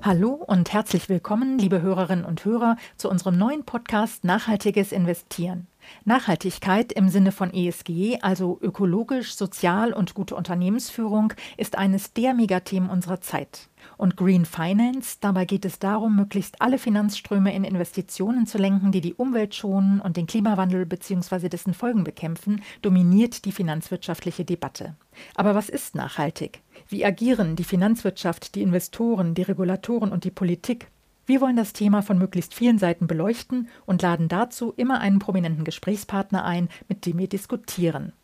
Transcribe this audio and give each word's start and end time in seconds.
Hallo 0.00 0.30
und 0.30 0.72
herzlich 0.72 1.08
willkommen, 1.08 1.58
liebe 1.58 1.82
Hörerinnen 1.82 2.24
und 2.24 2.44
Hörer, 2.44 2.76
zu 2.96 3.10
unserem 3.10 3.36
neuen 3.36 3.64
Podcast 3.64 4.22
Nachhaltiges 4.22 4.92
Investieren. 4.92 5.66
Nachhaltigkeit 6.04 6.92
im 6.92 7.08
Sinne 7.08 7.32
von 7.32 7.52
ESG, 7.52 8.18
also 8.22 8.58
ökologisch, 8.62 9.34
sozial 9.34 9.92
und 9.92 10.14
gute 10.14 10.36
Unternehmensführung, 10.36 11.32
ist 11.56 11.76
eines 11.76 12.12
der 12.12 12.32
Megathemen 12.34 12.90
unserer 12.90 13.20
Zeit. 13.20 13.68
Und 13.96 14.16
Green 14.16 14.44
Finance, 14.44 15.16
dabei 15.20 15.44
geht 15.44 15.64
es 15.64 15.80
darum, 15.80 16.14
möglichst 16.14 16.62
alle 16.62 16.78
Finanzströme 16.78 17.54
in 17.54 17.64
Investitionen 17.64 18.46
zu 18.46 18.58
lenken, 18.58 18.92
die 18.92 19.00
die 19.00 19.14
Umwelt 19.14 19.56
schonen 19.56 20.00
und 20.00 20.16
den 20.16 20.26
Klimawandel 20.26 20.86
bzw. 20.86 21.48
dessen 21.48 21.74
Folgen 21.74 22.04
bekämpfen, 22.04 22.62
dominiert 22.82 23.44
die 23.44 23.52
finanzwirtschaftliche 23.52 24.44
Debatte. 24.44 24.94
Aber 25.34 25.56
was 25.56 25.68
ist 25.68 25.96
nachhaltig? 25.96 26.62
Wie 26.90 27.04
agieren 27.04 27.54
die 27.54 27.64
Finanzwirtschaft, 27.64 28.54
die 28.54 28.62
Investoren, 28.62 29.34
die 29.34 29.42
Regulatoren 29.42 30.10
und 30.10 30.24
die 30.24 30.30
Politik? 30.30 30.86
Wir 31.26 31.42
wollen 31.42 31.56
das 31.56 31.74
Thema 31.74 32.00
von 32.00 32.16
möglichst 32.16 32.54
vielen 32.54 32.78
Seiten 32.78 33.06
beleuchten 33.06 33.68
und 33.84 34.00
laden 34.00 34.28
dazu 34.28 34.72
immer 34.74 34.98
einen 35.00 35.18
prominenten 35.18 35.64
Gesprächspartner 35.64 36.46
ein, 36.46 36.70
mit 36.88 37.04
dem 37.04 37.18
wir 37.18 37.28
diskutieren. 37.28 38.14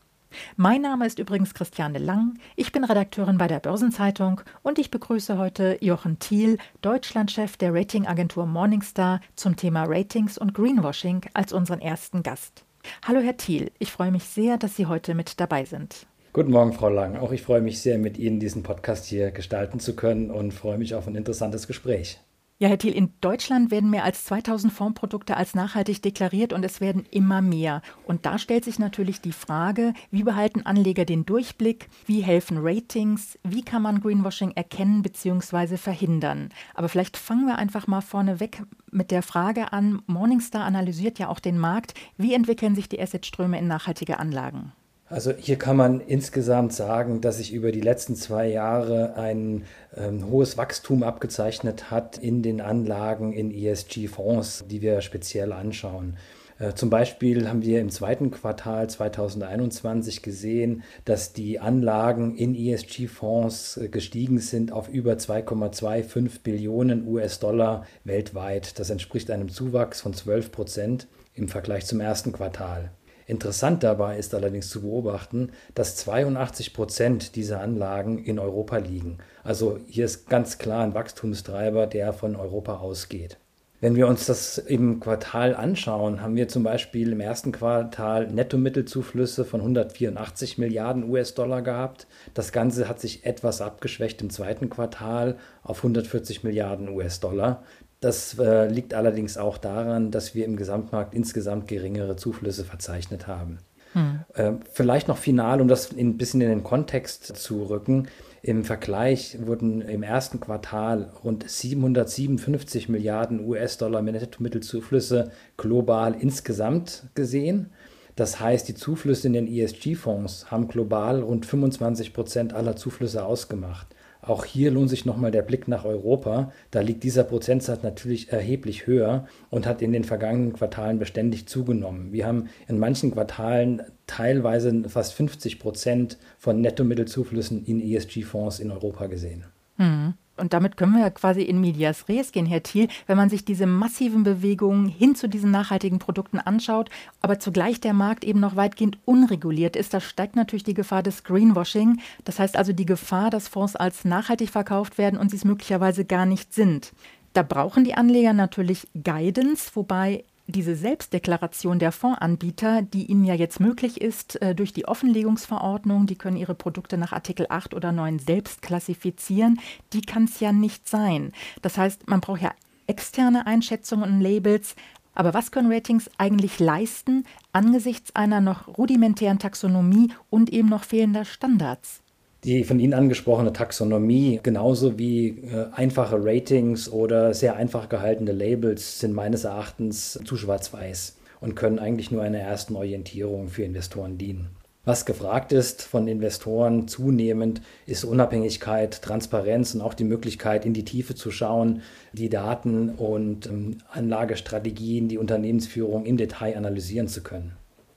Mein 0.56 0.80
Name 0.80 1.04
ist 1.06 1.18
übrigens 1.18 1.52
Christiane 1.52 1.98
Lang, 1.98 2.38
ich 2.56 2.72
bin 2.72 2.84
Redakteurin 2.84 3.36
bei 3.36 3.48
der 3.48 3.60
Börsenzeitung 3.60 4.40
und 4.62 4.78
ich 4.78 4.90
begrüße 4.90 5.36
heute 5.36 5.76
Jochen 5.82 6.18
Thiel, 6.18 6.56
Deutschlandchef 6.80 7.58
der 7.58 7.74
Ratingagentur 7.74 8.46
Morningstar, 8.46 9.20
zum 9.36 9.56
Thema 9.56 9.84
Ratings 9.84 10.38
und 10.38 10.54
Greenwashing 10.54 11.20
als 11.34 11.52
unseren 11.52 11.82
ersten 11.82 12.22
Gast. 12.22 12.64
Hallo 13.06 13.20
Herr 13.20 13.36
Thiel, 13.36 13.70
ich 13.78 13.92
freue 13.92 14.10
mich 14.10 14.24
sehr, 14.24 14.56
dass 14.56 14.74
Sie 14.74 14.86
heute 14.86 15.14
mit 15.14 15.38
dabei 15.38 15.66
sind. 15.66 16.06
Guten 16.34 16.50
Morgen, 16.50 16.72
Frau 16.72 16.88
Lang. 16.88 17.16
Auch 17.16 17.30
ich 17.30 17.42
freue 17.42 17.60
mich 17.60 17.80
sehr, 17.80 17.96
mit 17.96 18.18
Ihnen 18.18 18.40
diesen 18.40 18.64
Podcast 18.64 19.06
hier 19.06 19.30
gestalten 19.30 19.78
zu 19.78 19.94
können 19.94 20.32
und 20.32 20.52
freue 20.52 20.78
mich 20.78 20.96
auf 20.96 21.06
ein 21.06 21.14
interessantes 21.14 21.68
Gespräch. 21.68 22.18
Ja, 22.58 22.66
Herr 22.66 22.78
Thiel, 22.78 22.92
in 22.92 23.12
Deutschland 23.20 23.70
werden 23.70 23.88
mehr 23.88 24.02
als 24.02 24.24
2000 24.24 24.72
Fondsprodukte 24.72 25.36
als 25.36 25.54
nachhaltig 25.54 26.02
deklariert 26.02 26.52
und 26.52 26.64
es 26.64 26.80
werden 26.80 27.06
immer 27.12 27.40
mehr. 27.40 27.82
Und 28.04 28.26
da 28.26 28.38
stellt 28.38 28.64
sich 28.64 28.80
natürlich 28.80 29.20
die 29.20 29.30
Frage, 29.30 29.92
wie 30.10 30.24
behalten 30.24 30.66
Anleger 30.66 31.04
den 31.04 31.24
Durchblick? 31.24 31.86
Wie 32.04 32.22
helfen 32.22 32.58
Ratings? 32.60 33.38
Wie 33.44 33.62
kann 33.62 33.82
man 33.82 34.00
Greenwashing 34.00 34.50
erkennen 34.56 35.02
bzw. 35.02 35.76
verhindern? 35.76 36.48
Aber 36.74 36.88
vielleicht 36.88 37.16
fangen 37.16 37.46
wir 37.46 37.58
einfach 37.58 37.86
mal 37.86 38.00
vorneweg 38.00 38.60
mit 38.90 39.12
der 39.12 39.22
Frage 39.22 39.72
an. 39.72 40.02
Morningstar 40.08 40.64
analysiert 40.64 41.20
ja 41.20 41.28
auch 41.28 41.38
den 41.38 41.60
Markt. 41.60 41.94
Wie 42.16 42.34
entwickeln 42.34 42.74
sich 42.74 42.88
die 42.88 43.00
Assetströme 43.00 43.56
in 43.56 43.68
nachhaltige 43.68 44.18
Anlagen? 44.18 44.72
Also 45.06 45.32
hier 45.36 45.56
kann 45.56 45.76
man 45.76 46.00
insgesamt 46.00 46.72
sagen, 46.72 47.20
dass 47.20 47.36
sich 47.36 47.52
über 47.52 47.72
die 47.72 47.82
letzten 47.82 48.16
zwei 48.16 48.48
Jahre 48.48 49.16
ein 49.16 49.64
ähm, 49.96 50.30
hohes 50.30 50.56
Wachstum 50.56 51.02
abgezeichnet 51.02 51.90
hat 51.90 52.16
in 52.16 52.42
den 52.42 52.62
Anlagen 52.62 53.34
in 53.34 53.50
ESG-Fonds, 53.50 54.64
die 54.68 54.80
wir 54.80 55.02
speziell 55.02 55.52
anschauen. 55.52 56.16
Äh, 56.58 56.72
zum 56.72 56.88
Beispiel 56.88 57.48
haben 57.48 57.62
wir 57.62 57.80
im 57.80 57.90
zweiten 57.90 58.30
Quartal 58.30 58.88
2021 58.88 60.22
gesehen, 60.22 60.82
dass 61.04 61.34
die 61.34 61.60
Anlagen 61.60 62.36
in 62.36 62.54
ESG-Fonds 62.54 63.76
äh, 63.76 63.88
gestiegen 63.88 64.38
sind 64.38 64.72
auf 64.72 64.88
über 64.88 65.12
2,25 65.14 66.42
Billionen 66.42 67.06
US-Dollar 67.06 67.86
weltweit. 68.04 68.78
Das 68.78 68.88
entspricht 68.88 69.30
einem 69.30 69.50
Zuwachs 69.50 70.00
von 70.00 70.14
12 70.14 70.50
Prozent 70.50 71.08
im 71.34 71.48
Vergleich 71.48 71.84
zum 71.84 72.00
ersten 72.00 72.32
Quartal. 72.32 72.90
Interessant 73.26 73.82
dabei 73.82 74.18
ist 74.18 74.34
allerdings 74.34 74.68
zu 74.68 74.82
beobachten, 74.82 75.52
dass 75.74 75.96
82 75.96 76.74
Prozent 76.74 77.36
dieser 77.36 77.60
Anlagen 77.60 78.18
in 78.18 78.38
Europa 78.38 78.76
liegen. 78.76 79.18
Also 79.42 79.78
hier 79.86 80.04
ist 80.04 80.28
ganz 80.28 80.58
klar 80.58 80.84
ein 80.84 80.94
Wachstumstreiber, 80.94 81.86
der 81.86 82.12
von 82.12 82.36
Europa 82.36 82.76
ausgeht. 82.76 83.38
Wenn 83.84 83.96
wir 83.96 84.06
uns 84.06 84.24
das 84.24 84.56
im 84.56 84.98
Quartal 84.98 85.54
anschauen, 85.54 86.22
haben 86.22 86.36
wir 86.36 86.48
zum 86.48 86.62
Beispiel 86.62 87.12
im 87.12 87.20
ersten 87.20 87.52
Quartal 87.52 88.28
Nettomittelzuflüsse 88.28 89.44
von 89.44 89.60
184 89.60 90.56
Milliarden 90.56 91.10
US-Dollar 91.10 91.60
gehabt. 91.60 92.06
Das 92.32 92.50
Ganze 92.50 92.88
hat 92.88 92.98
sich 92.98 93.26
etwas 93.26 93.60
abgeschwächt 93.60 94.22
im 94.22 94.30
zweiten 94.30 94.70
Quartal 94.70 95.36
auf 95.62 95.78
140 95.78 96.44
Milliarden 96.44 96.88
US-Dollar. 96.88 97.62
Das 98.04 98.38
äh, 98.38 98.68
liegt 98.68 98.92
allerdings 98.92 99.38
auch 99.38 99.56
daran, 99.56 100.10
dass 100.10 100.34
wir 100.34 100.44
im 100.44 100.56
Gesamtmarkt 100.56 101.14
insgesamt 101.14 101.68
geringere 101.68 102.16
Zuflüsse 102.16 102.66
verzeichnet 102.66 103.26
haben. 103.26 103.60
Hm. 103.94 104.20
Äh, 104.34 104.52
vielleicht 104.70 105.08
noch 105.08 105.16
final, 105.16 105.62
um 105.62 105.68
das 105.68 105.90
ein 105.90 106.18
bisschen 106.18 106.42
in 106.42 106.50
den 106.50 106.62
Kontext 106.62 107.24
zu 107.24 107.62
rücken. 107.62 108.08
Im 108.42 108.62
Vergleich 108.62 109.38
wurden 109.46 109.80
im 109.80 110.02
ersten 110.02 110.38
Quartal 110.38 111.12
rund 111.24 111.48
757 111.48 112.90
Milliarden 112.90 113.42
US-Dollar 113.48 114.02
Nettomittelzuflüsse 114.02 115.30
global 115.56 116.14
insgesamt 116.14 117.04
gesehen. 117.14 117.70
Das 118.16 118.38
heißt, 118.38 118.68
die 118.68 118.74
Zuflüsse 118.74 119.28
in 119.28 119.32
den 119.32 119.48
ESG-Fonds 119.48 120.50
haben 120.50 120.68
global 120.68 121.22
rund 121.22 121.46
25 121.46 122.12
Prozent 122.12 122.52
aller 122.52 122.76
Zuflüsse 122.76 123.24
ausgemacht. 123.24 123.86
Auch 124.26 124.44
hier 124.44 124.70
lohnt 124.70 124.88
sich 124.88 125.04
nochmal 125.04 125.30
der 125.30 125.42
Blick 125.42 125.68
nach 125.68 125.84
Europa. 125.84 126.50
Da 126.70 126.80
liegt 126.80 127.02
dieser 127.02 127.24
Prozentsatz 127.24 127.82
natürlich 127.82 128.32
erheblich 128.32 128.86
höher 128.86 129.26
und 129.50 129.66
hat 129.66 129.82
in 129.82 129.92
den 129.92 130.04
vergangenen 130.04 130.54
Quartalen 130.54 130.98
beständig 130.98 131.46
zugenommen. 131.46 132.12
Wir 132.12 132.26
haben 132.26 132.48
in 132.66 132.78
manchen 132.78 133.12
Quartalen 133.12 133.82
teilweise 134.06 134.88
fast 134.88 135.12
50 135.14 135.58
Prozent 135.58 136.18
von 136.38 136.60
Nettomittelzuflüssen 136.60 137.64
in 137.64 137.80
ESG-Fonds 137.80 138.60
in 138.60 138.70
Europa 138.70 139.06
gesehen. 139.06 139.44
Mhm. 139.76 140.14
Und 140.36 140.52
damit 140.52 140.76
können 140.76 140.94
wir 140.94 141.02
ja 141.02 141.10
quasi 141.10 141.42
in 141.42 141.60
medias 141.60 142.08
res 142.08 142.32
gehen, 142.32 142.46
Herr 142.46 142.62
Thiel, 142.62 142.88
wenn 143.06 143.16
man 143.16 143.30
sich 143.30 143.44
diese 143.44 143.66
massiven 143.66 144.24
Bewegungen 144.24 144.88
hin 144.88 145.14
zu 145.14 145.28
diesen 145.28 145.50
nachhaltigen 145.50 146.00
Produkten 146.00 146.40
anschaut, 146.40 146.90
aber 147.20 147.38
zugleich 147.38 147.80
der 147.80 147.92
Markt 147.92 148.24
eben 148.24 148.40
noch 148.40 148.56
weitgehend 148.56 148.98
unreguliert 149.04 149.76
ist, 149.76 149.94
da 149.94 150.00
steigt 150.00 150.34
natürlich 150.34 150.64
die 150.64 150.74
Gefahr 150.74 151.02
des 151.02 151.22
Greenwashing. 151.22 152.00
Das 152.24 152.38
heißt 152.38 152.56
also 152.56 152.72
die 152.72 152.86
Gefahr, 152.86 153.30
dass 153.30 153.48
Fonds 153.48 153.76
als 153.76 154.04
nachhaltig 154.04 154.50
verkauft 154.50 154.98
werden 154.98 155.18
und 155.18 155.30
sie 155.30 155.36
es 155.36 155.44
möglicherweise 155.44 156.04
gar 156.04 156.26
nicht 156.26 156.52
sind. 156.52 156.92
Da 157.32 157.42
brauchen 157.42 157.84
die 157.84 157.94
Anleger 157.94 158.32
natürlich 158.32 158.88
Guidance, 159.02 159.70
wobei 159.74 160.24
diese 160.46 160.76
Selbstdeklaration 160.76 161.78
der 161.78 161.92
Fondsanbieter, 161.92 162.82
die 162.82 163.06
ihnen 163.06 163.24
ja 163.24 163.34
jetzt 163.34 163.60
möglich 163.60 164.00
ist 164.00 164.40
äh, 164.42 164.54
durch 164.54 164.72
die 164.72 164.86
Offenlegungsverordnung, 164.86 166.06
die 166.06 166.16
können 166.16 166.36
ihre 166.36 166.54
Produkte 166.54 166.98
nach 166.98 167.12
Artikel 167.12 167.46
8 167.48 167.74
oder 167.74 167.92
9 167.92 168.18
selbst 168.18 168.60
klassifizieren, 168.60 169.58
die 169.92 170.02
kann 170.02 170.24
es 170.24 170.40
ja 170.40 170.52
nicht 170.52 170.88
sein. 170.88 171.32
Das 171.62 171.78
heißt, 171.78 172.08
man 172.08 172.20
braucht 172.20 172.42
ja 172.42 172.52
externe 172.86 173.46
Einschätzungen 173.46 174.10
und 174.10 174.20
Labels. 174.20 174.76
Aber 175.14 175.32
was 175.32 175.52
können 175.52 175.72
Ratings 175.72 176.10
eigentlich 176.18 176.58
leisten 176.58 177.24
angesichts 177.52 178.14
einer 178.16 178.40
noch 178.40 178.66
rudimentären 178.66 179.38
Taxonomie 179.38 180.12
und 180.28 180.50
eben 180.50 180.68
noch 180.68 180.84
fehlender 180.84 181.24
Standards? 181.24 182.03
Die 182.44 182.62
von 182.64 182.78
Ihnen 182.78 182.92
angesprochene 182.92 183.54
Taxonomie, 183.54 184.38
genauso 184.42 184.98
wie 184.98 185.28
äh, 185.28 185.66
einfache 185.72 186.16
Ratings 186.18 186.90
oder 186.90 187.32
sehr 187.32 187.56
einfach 187.56 187.88
gehaltene 187.88 188.32
Labels, 188.32 189.00
sind 189.00 189.14
meines 189.14 189.44
Erachtens 189.44 190.20
zu 190.24 190.36
schwarz-weiß 190.36 191.16
und 191.40 191.54
können 191.56 191.78
eigentlich 191.78 192.10
nur 192.10 192.22
einer 192.22 192.38
ersten 192.38 192.76
Orientierung 192.76 193.48
für 193.48 193.64
Investoren 193.64 194.18
dienen. 194.18 194.50
Was 194.84 195.06
gefragt 195.06 195.52
ist 195.52 195.80
von 195.80 196.06
Investoren 196.06 196.86
zunehmend, 196.86 197.62
ist 197.86 198.04
Unabhängigkeit, 198.04 199.00
Transparenz 199.00 199.74
und 199.74 199.80
auch 199.80 199.94
die 199.94 200.04
Möglichkeit, 200.04 200.66
in 200.66 200.74
die 200.74 200.84
Tiefe 200.84 201.14
zu 201.14 201.30
schauen, 201.30 201.80
die 202.12 202.28
Daten 202.28 202.90
und 202.90 203.46
ähm, 203.46 203.78
Anlagestrategien, 203.90 205.08
die 205.08 205.16
Unternehmensführung 205.16 206.04
im 206.04 206.18
Detail 206.18 206.58
analysieren 206.58 207.08
zu 207.08 207.22
können. 207.22 207.52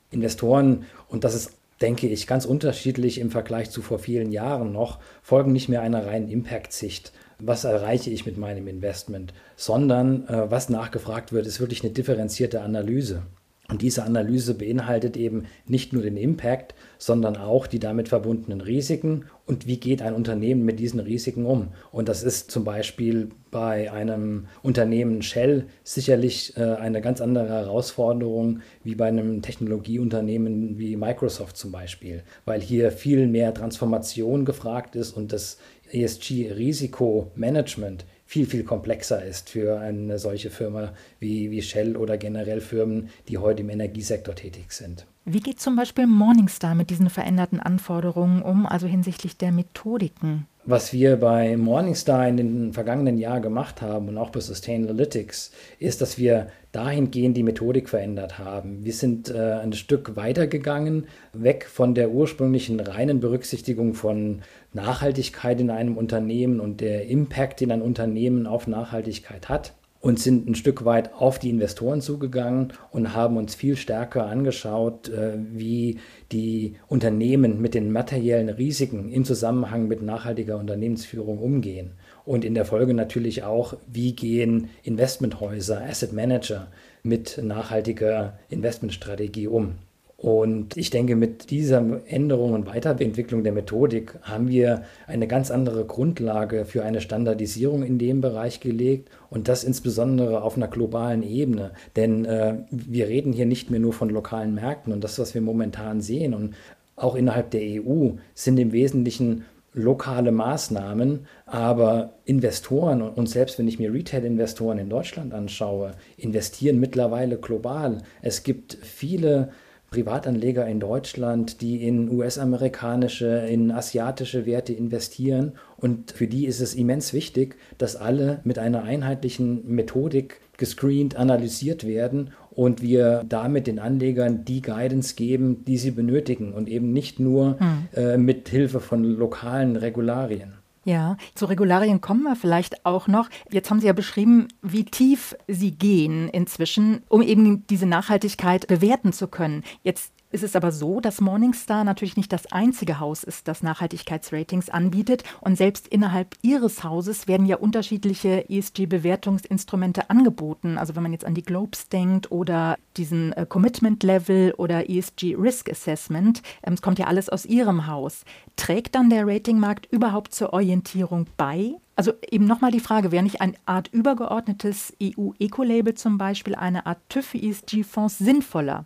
Investoren, 0.10 0.86
und 1.10 1.26
das 1.26 1.36
ist 1.36 1.52
denke 1.82 2.08
ich, 2.08 2.28
ganz 2.28 2.46
unterschiedlich 2.46 3.20
im 3.20 3.32
Vergleich 3.32 3.70
zu 3.70 3.82
vor 3.82 4.00
vielen 4.00 4.32
Jahren 4.32 4.72
noch, 4.72 5.00
folgen 5.22 5.52
nicht 5.52 5.70
mehr 5.70 5.82
einer 5.82 6.06
reinen 6.06 6.30
Impact-Sicht. 6.30 7.12
Was 7.40 7.64
erreiche 7.66 8.10
ich 8.10 8.26
mit 8.26 8.38
meinem 8.38 8.68
Investment? 8.68 9.34
Sondern 9.56 10.28
äh, 10.28 10.50
was 10.50 10.70
nachgefragt 10.70 11.34
wird, 11.34 11.46
ist 11.46 11.60
wirklich 11.60 11.84
eine 11.84 11.94
differenzierte 11.94 12.62
Analyse. 12.62 13.24
Und 13.70 13.82
diese 13.82 14.04
Analyse 14.04 14.54
beinhaltet 14.54 15.18
eben 15.18 15.44
nicht 15.66 15.92
nur 15.92 16.02
den 16.02 16.16
Impact, 16.16 16.74
sondern 16.98 17.36
auch 17.36 17.68
die 17.68 17.80
damit 17.80 18.08
verbundenen 18.08 18.62
Risiken 18.62 19.26
und 19.46 19.68
wie 19.68 19.78
geht 19.78 20.02
ein 20.02 20.14
Unternehmen 20.14 20.64
mit 20.64 20.80
diesen 20.80 21.02
Risiken 21.02 21.46
um. 21.46 21.68
Und 21.92 22.08
das 22.08 22.24
ist 22.24 22.50
zum 22.50 22.64
Beispiel 22.64 23.28
bei 23.52 23.92
einem 23.92 24.48
Unternehmen 24.64 25.22
Shell 25.22 25.66
sicherlich 25.84 26.56
äh, 26.56 26.64
eine 26.64 27.02
ganz 27.02 27.20
andere 27.20 27.50
Herausforderung 27.50 28.62
wie 28.84 28.96
bei 28.96 29.08
einem 29.08 29.42
Technologieunternehmen 29.42 30.80
wie 30.80 30.96
Microsoft 30.96 31.58
zum 31.58 31.74
Beispiel, 31.74 32.24
weil 32.46 32.62
hier 32.62 32.92
viel 32.92 33.28
mehr 33.28 33.54
Transformation 33.54 34.46
gefragt 34.46 34.96
ist 34.96 35.12
und 35.12 35.34
das 35.34 35.58
ESG-Risikomanagement 35.92 38.06
viel, 38.28 38.46
viel 38.46 38.64
komplexer 38.64 39.24
ist 39.24 39.50
für 39.50 39.80
eine 39.80 40.20
solche 40.20 40.50
Firma 40.50 40.94
wie, 41.20 41.50
wie 41.50 41.62
Shell 41.62 41.96
oder 41.96 42.18
generell 42.18 42.60
Firmen, 42.60 43.10
die 43.30 43.38
heute 43.38 43.62
im 43.62 43.70
Energiesektor 43.70 44.36
tätig 44.36 44.74
sind. 44.74 45.08
Wie 45.24 45.40
geht 45.40 45.60
zum 45.60 45.76
Beispiel 45.76 46.08
Morningstar 46.08 46.76
mit 46.76 46.90
diesen 46.90 47.10
veränderten 47.10 47.60
Anforderungen 47.60 48.42
um, 48.42 48.66
also 48.66 48.86
hinsichtlich 48.86 49.38
der 49.38 49.52
Methodiken? 49.52 50.46
Was 50.66 50.92
wir 50.92 51.16
bei 51.16 51.56
Morningstar 51.56 52.28
in 52.28 52.38
den 52.38 52.74
vergangenen 52.74 53.18
Jahren 53.18 53.42
gemacht 53.42 53.82
haben 53.82 54.10
und 54.10 54.18
auch 54.18 54.30
bei 54.30 54.42
Sustainalytics, 54.42 55.52
ist, 55.80 56.02
dass 56.02 56.18
wir 56.18 56.48
dahingehend 56.78 57.36
die 57.36 57.42
Methodik 57.42 57.90
verändert 57.90 58.38
haben. 58.38 58.86
Wir 58.86 58.94
sind 58.94 59.30
äh, 59.30 59.54
ein 59.64 59.74
Stück 59.74 60.16
weitergegangen, 60.16 61.08
weg 61.34 61.66
von 61.66 61.96
der 61.96 62.12
ursprünglichen 62.12 62.80
reinen 62.80 63.20
Berücksichtigung 63.20 63.96
von 63.96 64.44
Nachhaltigkeit 64.74 65.60
in 65.60 65.72
einem 65.72 65.98
Unternehmen 65.98 66.60
und 66.60 66.80
der 66.80 67.08
Impact, 67.08 67.62
den 67.62 67.72
ein 67.72 67.82
Unternehmen 67.82 68.46
auf 68.46 68.68
Nachhaltigkeit 68.68 69.50
hat 69.50 69.74
und 70.00 70.20
sind 70.20 70.48
ein 70.48 70.56
Stück 70.56 70.86
weit 70.86 71.14
auf 71.14 71.40
die 71.40 71.50
Investoren 71.50 72.02
zugegangen 72.02 72.74
und 72.92 73.16
haben 73.16 73.38
uns 73.38 73.56
viel 73.56 73.76
stärker 73.76 74.28
angeschaut, 74.28 75.10
äh, 75.10 75.34
wie 75.52 76.00
die 76.32 76.76
Unternehmen 76.88 77.60
mit 77.60 77.74
den 77.74 77.92
materiellen 77.92 78.50
Risiken 78.50 79.10
im 79.10 79.26
Zusammenhang 79.26 79.88
mit 79.88 80.04
nachhaltiger 80.04 80.58
Unternehmensführung 80.58 81.40
umgehen. 81.40 81.94
Und 82.28 82.44
in 82.44 82.56
der 82.56 82.66
Folge 82.66 82.94
natürlich 82.94 83.44
auch, 83.44 83.76
wie 83.88 84.12
gehen 84.12 84.70
Investmenthäuser, 84.84 85.82
Asset 85.82 86.12
Manager 86.12 86.68
mit 87.02 87.40
nachhaltiger 87.42 88.38
Investmentstrategie 88.50 89.48
um. 89.48 89.76
Und 90.18 90.76
ich 90.76 90.90
denke, 90.90 91.16
mit 91.16 91.52
dieser 91.52 92.02
Änderung 92.08 92.52
und 92.52 92.66
Weiterentwicklung 92.66 93.46
der 93.46 93.54
Methodik 93.54 94.16
haben 94.24 94.50
wir 94.50 94.84
eine 95.06 95.26
ganz 95.26 95.52
andere 95.52 95.86
Grundlage 95.86 96.66
für 96.66 96.84
eine 96.84 97.00
Standardisierung 97.00 97.82
in 97.82 97.98
dem 97.98 98.20
Bereich 98.20 98.60
gelegt 98.60 99.10
und 99.30 99.48
das 99.48 99.64
insbesondere 99.64 100.42
auf 100.42 100.58
einer 100.58 100.68
globalen 100.68 101.24
Ebene. 101.24 101.72
Denn 101.96 102.26
äh, 102.26 102.56
wir 102.72 103.08
reden 103.08 103.32
hier 103.32 103.46
nicht 103.46 103.72
mehr 103.72 103.80
nur 103.80 103.94
von 103.94 104.10
lokalen 104.10 104.54
Märkten 104.54 104.92
und 104.92 105.02
das, 105.02 105.18
was 105.18 105.34
wir 105.34 105.42
momentan 105.42 106.02
sehen 106.02 106.34
und 106.34 106.56
auch 106.98 107.16
innerhalb 107.16 107.52
der 107.52 107.62
EU 107.62 108.10
sind 108.34 108.60
im 108.60 108.74
Wesentlichen 108.74 109.46
lokale 109.78 110.32
Maßnahmen, 110.32 111.28
aber 111.46 112.16
Investoren 112.26 113.02
und 113.02 113.30
selbst 113.30 113.60
wenn 113.60 113.68
ich 113.68 113.80
mir 113.80 113.94
Retail-Investoren 113.94 114.80
in 114.80 114.90
Deutschland 114.90 115.34
anschaue, 115.34 115.92
investieren 116.18 116.80
mittlerweile 116.80 117.38
global. 117.38 118.00
Es 118.22 118.44
gibt 118.44 118.78
viele 118.82 119.50
Privatanleger 119.90 120.68
in 120.68 120.82
Deutschland, 120.82 121.62
die 121.62 121.88
in 121.88 122.12
US-amerikanische, 122.12 123.48
in 123.48 123.72
asiatische 123.72 124.46
Werte 124.46 124.74
investieren. 124.74 125.54
Und 125.78 126.12
für 126.12 126.28
die 126.28 126.46
ist 126.46 126.60
es 126.60 126.76
immens 126.76 127.14
wichtig, 127.14 127.56
dass 127.78 127.96
alle 127.96 128.42
mit 128.44 128.60
einer 128.60 128.84
einheitlichen 128.84 129.66
Methodik 129.66 130.42
gescreent, 130.58 131.16
analysiert 131.16 131.86
werden 131.86 132.32
und 132.58 132.82
wir 132.82 133.24
damit 133.30 133.68
den 133.68 133.78
Anlegern 133.78 134.44
die 134.44 134.64
Guidance 134.64 135.14
geben, 135.14 135.64
die 135.66 135.78
sie 135.78 135.92
benötigen 135.92 136.54
und 136.54 136.68
eben 136.68 136.92
nicht 136.92 137.20
nur 137.20 137.60
hm. 137.60 137.88
äh, 137.96 138.18
mit 138.18 138.50
Hilfe 138.50 138.80
von 138.80 139.04
lokalen 139.04 139.76
Regularien. 139.76 140.54
Ja, 140.84 141.18
zu 141.36 141.46
Regularien 141.46 142.02
kommen 142.02 142.24
wir 142.24 142.36
vielleicht 142.36 142.84
auch 142.84 143.08
noch. 143.08 143.30
Jetzt 143.52 143.70
haben 143.70 143.80
Sie 143.80 143.88
ja 143.88 143.94
beschrieben, 143.94 144.48
wie 144.64 144.86
tief 144.86 145.36
Sie 145.48 145.72
gehen 145.72 146.30
inzwischen, 146.30 147.04
um 147.10 147.22
eben 147.22 147.68
diese 147.68 147.86
Nachhaltigkeit 147.86 148.68
bewerten 148.68 149.12
zu 149.14 149.28
können. 149.28 149.64
Jetzt 149.84 150.14
ist 150.30 150.44
es 150.44 150.56
aber 150.56 150.72
so, 150.72 151.00
dass 151.00 151.22
Morningstar 151.22 151.84
natürlich 151.84 152.18
nicht 152.18 152.34
das 152.34 152.52
einzige 152.52 153.00
Haus 153.00 153.24
ist, 153.24 153.48
das 153.48 153.64
Nachhaltigkeitsratings 153.64 154.70
anbietet. 154.70 155.24
Und 155.42 155.58
selbst 155.58 155.88
innerhalb 155.88 156.36
ihres 156.42 156.84
Hauses 156.84 157.28
werden 157.28 157.46
ja 157.46 157.58
unterschiedliche 157.58 158.50
ESG-Bewertungsinstrumente 158.50 160.10
angeboten. 160.10 160.78
Also 160.78 160.96
wenn 160.96 161.04
man 161.04 161.14
jetzt 161.14 161.26
an 161.26 161.34
die 161.34 161.44
Globes 161.44 161.88
denkt 161.90 162.32
oder 162.32 162.78
diesen 162.98 163.32
äh, 163.34 163.46
Commitment 163.48 164.04
Level 164.04 164.54
oder 164.58 164.90
ESG 164.90 165.36
Risk 165.36 165.70
Assessment, 165.70 166.42
ähm, 166.64 166.74
es 166.74 166.82
kommt 166.82 167.00
ja 167.00 167.08
alles 167.08 167.30
aus 167.30 167.46
ihrem 167.46 167.88
Haus. 167.88 168.26
Trägt 168.58 168.96
dann 168.96 169.10
der 169.10 169.26
Ratingmarkt 169.26 169.88
überhaupt 169.92 170.34
zur 170.34 170.52
Orientierung 170.52 171.28
bei? 171.38 171.76
Also 171.96 172.12
eben 172.30 172.46
nochmal 172.46 172.72
die 172.72 172.80
Frage, 172.80 173.12
wäre 173.12 173.24
nicht 173.24 173.42
eine 173.42 173.56
Art 173.66 173.88
übergeordnetes 173.92 174.94
EU-Eco-Label 175.02 175.96
zum 175.96 176.18
Beispiel, 176.18 176.54
eine 176.54 176.86
Art 176.86 177.00
TÜV 177.10 177.26
für 177.28 177.42
ESG-Fonds 177.42 178.20
sinnvoller? 178.20 178.86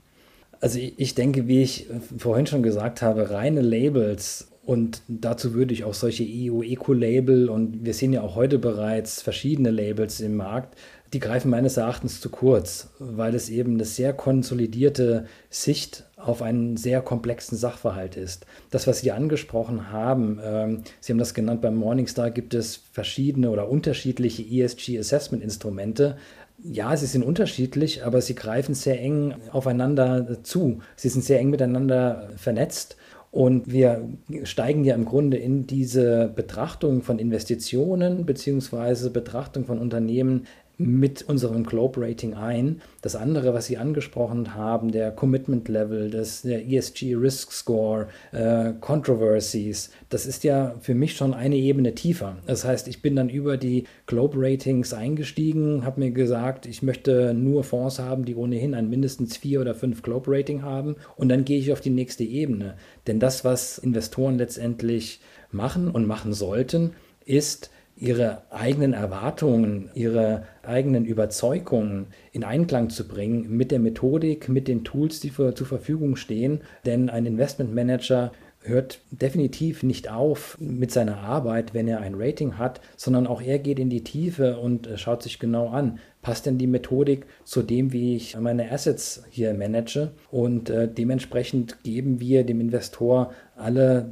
Also 0.61 0.79
ich 0.79 1.15
denke, 1.15 1.47
wie 1.47 1.63
ich 1.63 1.87
vorhin 2.17 2.45
schon 2.45 2.61
gesagt 2.61 3.01
habe, 3.01 3.31
reine 3.31 3.61
Labels 3.61 4.51
und 4.63 5.01
dazu 5.07 5.55
würde 5.55 5.73
ich 5.73 5.83
auch 5.83 5.95
solche 5.95 6.23
EU-Eco-Label 6.23 7.49
und 7.49 7.83
wir 7.83 7.95
sehen 7.95 8.13
ja 8.13 8.21
auch 8.21 8.35
heute 8.35 8.59
bereits 8.59 9.23
verschiedene 9.23 9.71
Labels 9.71 10.19
im 10.19 10.35
Markt, 10.35 10.77
die 11.13 11.19
greifen 11.19 11.49
meines 11.49 11.77
Erachtens 11.77 12.21
zu 12.21 12.29
kurz, 12.29 12.89
weil 12.99 13.35
es 13.35 13.49
eben 13.49 13.73
eine 13.73 13.85
sehr 13.85 14.13
konsolidierte 14.13 15.25
Sicht 15.49 16.05
auf 16.15 16.41
einen 16.41 16.77
sehr 16.77 17.01
komplexen 17.01 17.57
Sachverhalt 17.57 18.15
ist. 18.15 18.45
Das, 18.69 18.87
was 18.87 18.99
Sie 18.99 19.11
angesprochen 19.11 19.91
haben, 19.91 20.39
ähm, 20.43 20.83
Sie 21.01 21.11
haben 21.11 21.19
das 21.19 21.33
genannt, 21.33 21.61
beim 21.61 21.75
Morningstar 21.75 22.29
gibt 22.31 22.53
es 22.53 22.81
verschiedene 22.91 23.49
oder 23.49 23.67
unterschiedliche 23.67 24.43
ESG-Assessment-Instrumente, 24.43 26.17
ja, 26.63 26.95
sie 26.95 27.05
sind 27.05 27.23
unterschiedlich, 27.23 28.05
aber 28.05 28.21
sie 28.21 28.35
greifen 28.35 28.75
sehr 28.75 28.99
eng 28.99 29.35
aufeinander 29.51 30.43
zu. 30.43 30.79
Sie 30.95 31.09
sind 31.09 31.23
sehr 31.23 31.39
eng 31.39 31.49
miteinander 31.49 32.29
vernetzt. 32.35 32.97
Und 33.31 33.71
wir 33.71 34.09
steigen 34.43 34.83
ja 34.83 34.93
im 34.93 35.05
Grunde 35.05 35.37
in 35.37 35.65
diese 35.65 36.29
Betrachtung 36.35 37.01
von 37.01 37.17
Investitionen 37.17 38.25
beziehungsweise 38.25 39.09
Betrachtung 39.09 39.63
von 39.63 39.79
Unternehmen 39.79 40.47
mit 40.86 41.24
unserem 41.24 41.63
Globe 41.63 42.01
Rating 42.01 42.33
ein. 42.33 42.81
Das 43.01 43.16
andere, 43.16 43.54
was 43.54 43.66
Sie 43.66 43.78
angesprochen 43.78 44.56
haben, 44.56 44.92
der 44.92 45.12
Commitment 45.12 45.68
Level, 45.68 46.10
das, 46.10 46.42
der 46.42 46.68
ESG 46.68 47.16
Risk 47.16 47.51
Score, 47.51 48.07
äh, 48.31 48.74
Controversies, 48.80 49.92
das 50.10 50.25
ist 50.25 50.44
ja 50.44 50.75
für 50.81 50.95
mich 50.95 51.16
schon 51.16 51.33
eine 51.33 51.56
Ebene 51.56 51.95
tiefer. 51.95 52.38
Das 52.45 52.66
heißt, 52.66 52.88
ich 52.88 53.01
bin 53.01 53.16
dann 53.16 53.30
über 53.30 53.57
die 53.57 53.86
Globe 54.06 54.38
Ratings 54.38 54.94
eingestiegen, 54.94 55.86
habe 55.86 56.00
mir 56.00 56.12
gesagt, 56.12 56.66
ich 56.66 56.81
möchte 56.81 57.33
nur 57.33 57.63
Fonds 57.63 58.00
haben, 58.00 58.25
die 58.25 58.36
ohnehin 58.36 58.74
ein 58.74 58.89
mindestens 58.89 59.38
vier 59.38 59.62
oder 59.62 59.75
fünf 59.75 60.01
Globe 60.01 60.31
Rating 60.31 60.63
haben 60.63 60.95
und 61.16 61.30
dann 61.30 61.45
gehe 61.45 61.60
ich 61.60 61.72
auf 61.72 61.81
die 61.81 61.89
nächste 61.89 62.24
Ebene. 62.24 62.75
Denn 63.07 63.19
das, 63.19 63.45
was 63.45 63.78
Investoren 63.78 64.38
letztendlich 64.38 65.22
machen 65.51 65.89
und 65.89 66.06
machen 66.06 66.33
sollten, 66.33 66.92
ist, 67.25 67.69
ihre 68.01 68.42
eigenen 68.50 68.94
Erwartungen, 68.94 69.92
ihre 69.94 70.44
eigenen 70.64 71.06
Überzeugungen 71.06 72.07
in 72.31 72.44
Einklang 72.44 72.90
zu 72.90 73.07
bringen 73.07 73.56
mit 73.56 73.69
der 73.69 73.78
Methodik, 73.78 74.49
mit 74.49 74.68
den 74.68 74.83
Tools, 74.83 75.19
die 75.19 75.30
für, 75.30 75.54
zur 75.54 75.68
Verfügung 75.68 76.16
stehen. 76.16 76.61
Denn 76.83 77.11
ein 77.11 77.28
Investmentmanager 77.28 78.31
hört 78.64 79.02
definitiv 79.11 79.83
nicht 79.83 80.09
auf 80.09 80.57
mit 80.59 80.92
seiner 80.92 81.18
Arbeit, 81.18 81.75
wenn 81.75 81.87
er 81.87 81.99
ein 81.99 82.16
Rating 82.16 82.57
hat, 82.57 82.81
sondern 82.97 83.28
auch 83.28 83.42
er 83.42 83.59
geht 83.59 83.78
in 83.78 83.90
die 83.92 84.04
Tiefe 84.04 84.57
und 84.57 84.87
äh, 84.87 84.97
schaut 84.97 85.21
sich 85.21 85.37
genau 85.37 85.69
an, 85.69 85.99
passt 86.23 86.47
denn 86.47 86.57
die 86.57 86.68
Methodik 86.68 87.28
zu 87.44 87.61
dem, 87.61 87.94
wie 87.94 88.16
ich 88.16 88.35
meine 88.37 88.71
Assets 88.71 89.23
hier 89.30 89.54
manage 89.54 90.11
und 90.31 90.71
äh, 90.71 90.92
dementsprechend 90.92 91.83
geben 91.83 92.19
wir 92.19 92.44
dem 92.45 92.61
Investor 92.61 93.31
alle 93.56 94.11